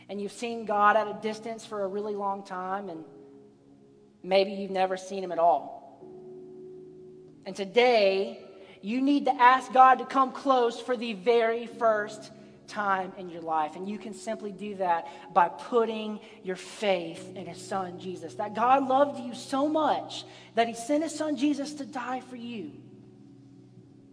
and 0.09 0.21
you've 0.21 0.33
seen 0.33 0.67
God 0.67 0.97
at 0.97 1.09
a 1.09 1.19
distance 1.21 1.67
for 1.67 1.83
a 1.83 1.89
really 1.89 2.15
long 2.15 2.45
time 2.45 2.89
and 2.89 3.05
maybe 4.23 4.53
you've 4.53 4.71
never 4.71 4.97
seen 4.97 5.25
him 5.25 5.33
at 5.33 5.39
all. 5.39 5.76
And 7.47 7.55
today, 7.55 8.41
you 8.83 9.01
need 9.01 9.25
to 9.27 9.35
ask 9.35 9.73
God 9.73 10.01
to 10.01 10.05
come 10.05 10.33
close 10.33 10.81
for 10.81 10.97
the 10.97 11.13
very 11.15 11.67
first 11.67 12.33
time 12.67 13.13
in 13.17 13.31
your 13.31 13.43
life. 13.43 13.77
And 13.77 13.89
you 13.89 13.99
can 13.99 14.13
simply 14.13 14.51
do 14.51 14.75
that 14.77 15.07
by 15.33 15.49
putting 15.49 16.19
your 16.43 16.57
faith 16.57 17.37
in 17.37 17.47
His 17.47 17.65
Son, 17.65 18.01
Jesus. 18.01 18.35
That 18.35 18.55
God 18.55 18.89
loved 18.89 19.21
you 19.21 19.35
so 19.35 19.69
much 19.69 20.25
that 20.57 20.67
He 20.67 20.75
sent 20.75 21.05
His 21.05 21.15
Son, 21.15 21.37
Jesus, 21.37 21.75
to 21.75 21.87
die 21.87 22.21
for 22.21 22.37
you. 22.37 22.73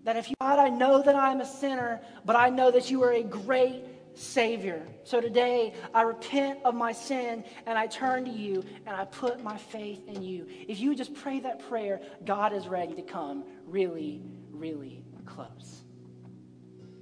That 0.04 0.18
if 0.18 0.30
you, 0.30 0.36
God, 0.40 0.60
I 0.60 0.70
know 0.70 1.02
that 1.02 1.16
I'm 1.16 1.42
a 1.42 1.46
sinner, 1.46 2.02
but 2.26 2.36
I 2.36 2.50
know 2.50 2.70
that 2.72 2.92
you 2.92 3.04
are 3.04 3.14
a 3.14 3.24
great 3.24 3.82
Savior. 4.16 4.86
So 5.04 5.20
today, 5.20 5.74
I 5.94 6.04
repent 6.04 6.60
of 6.66 6.76
my 6.76 6.92
sin 6.92 7.44
and 7.66 7.78
I 7.78 7.88
turn 7.88 8.26
to 8.26 8.32
you 8.32 8.64
and 8.86 8.96
I 8.96 9.06
put 9.06 9.44
my 9.44 9.58
faith 9.58 10.08
in 10.08 10.22
you. 10.22 10.48
If 10.68 10.80
you 10.80 10.96
just 10.96 11.14
pray 11.14 11.40
that 11.42 11.68
prayer, 11.68 12.02
God 12.26 12.54
is 12.54 12.68
ready 12.68 12.94
to 12.96 13.02
come 13.02 13.44
really, 13.66 14.22
really 14.52 15.04
close. 15.26 15.84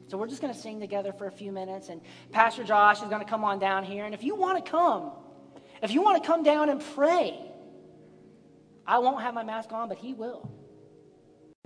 So 0.08 0.17
we're 0.17 0.28
just 0.28 0.41
going 0.41 0.54
to 0.54 0.60
sing 0.60 0.80
together 0.80 1.13
for 1.13 1.28
a 1.28 1.32
few 1.32 1.54
minutes, 1.54 1.88
and 1.88 2.02
Pastor 2.32 2.65
Josh 2.65 3.02
is 3.02 3.08
going 3.08 3.24
to 3.24 3.30
come 3.30 3.45
on 3.45 3.60
down 3.60 3.86
here. 3.86 4.04
And 4.04 4.13
if 4.13 4.26
you 4.26 4.36
want 4.36 4.63
to 4.63 4.69
come, 4.69 5.12
if 5.82 5.91
you 5.91 6.02
want 6.02 6.21
to 6.21 6.28
come 6.28 6.43
down 6.43 6.67
and 6.67 6.84
pray, 6.95 7.39
I 8.86 9.00
won't 9.00 9.21
have 9.21 9.34
my 9.34 9.43
mask 9.43 9.71
on, 9.71 9.88
but 9.88 9.97
he 9.97 10.13
will 10.13 10.52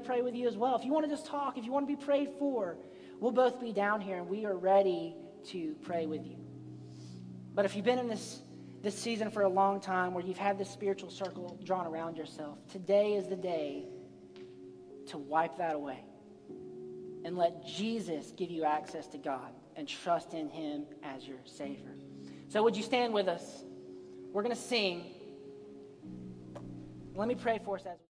pray 0.05 0.21
with 0.21 0.35
you 0.35 0.47
as 0.47 0.55
well. 0.55 0.75
If 0.75 0.85
you 0.85 0.93
want 0.93 1.05
to 1.05 1.09
just 1.09 1.25
talk, 1.25 1.57
if 1.57 1.65
you 1.65 1.71
want 1.71 1.87
to 1.87 1.95
be 1.95 1.99
prayed 1.99 2.29
for, 2.37 2.77
we'll 3.19 3.31
both 3.31 3.59
be 3.59 3.73
down 3.73 3.99
here 3.99 4.17
and 4.17 4.29
we 4.29 4.45
are 4.45 4.55
ready 4.55 5.15
to 5.45 5.75
pray 5.83 6.05
with 6.05 6.25
you. 6.25 6.37
But 7.53 7.65
if 7.65 7.75
you've 7.75 7.85
been 7.85 7.99
in 7.99 8.07
this, 8.07 8.41
this 8.81 8.97
season 8.97 9.31
for 9.31 9.43
a 9.43 9.49
long 9.49 9.79
time 9.79 10.13
where 10.13 10.23
you've 10.23 10.37
had 10.37 10.57
this 10.57 10.69
spiritual 10.69 11.09
circle 11.09 11.59
drawn 11.63 11.87
around 11.87 12.17
yourself, 12.17 12.57
today 12.71 13.13
is 13.13 13.27
the 13.27 13.35
day 13.35 13.85
to 15.07 15.17
wipe 15.17 15.57
that 15.57 15.75
away 15.75 16.03
and 17.23 17.37
let 17.37 17.65
Jesus 17.65 18.31
give 18.37 18.51
you 18.51 18.63
access 18.63 19.07
to 19.07 19.17
God 19.17 19.51
and 19.75 19.87
trust 19.87 20.33
in 20.33 20.49
Him 20.49 20.85
as 21.03 21.27
your 21.27 21.39
Savior. 21.45 21.95
So, 22.49 22.63
would 22.63 22.77
you 22.77 22.83
stand 22.83 23.13
with 23.13 23.27
us? 23.27 23.63
We're 24.31 24.43
going 24.43 24.55
to 24.55 24.61
sing. 24.61 25.05
Let 27.15 27.27
me 27.27 27.35
pray 27.35 27.59
for 27.63 27.77
us 27.77 27.85
as 27.85 27.97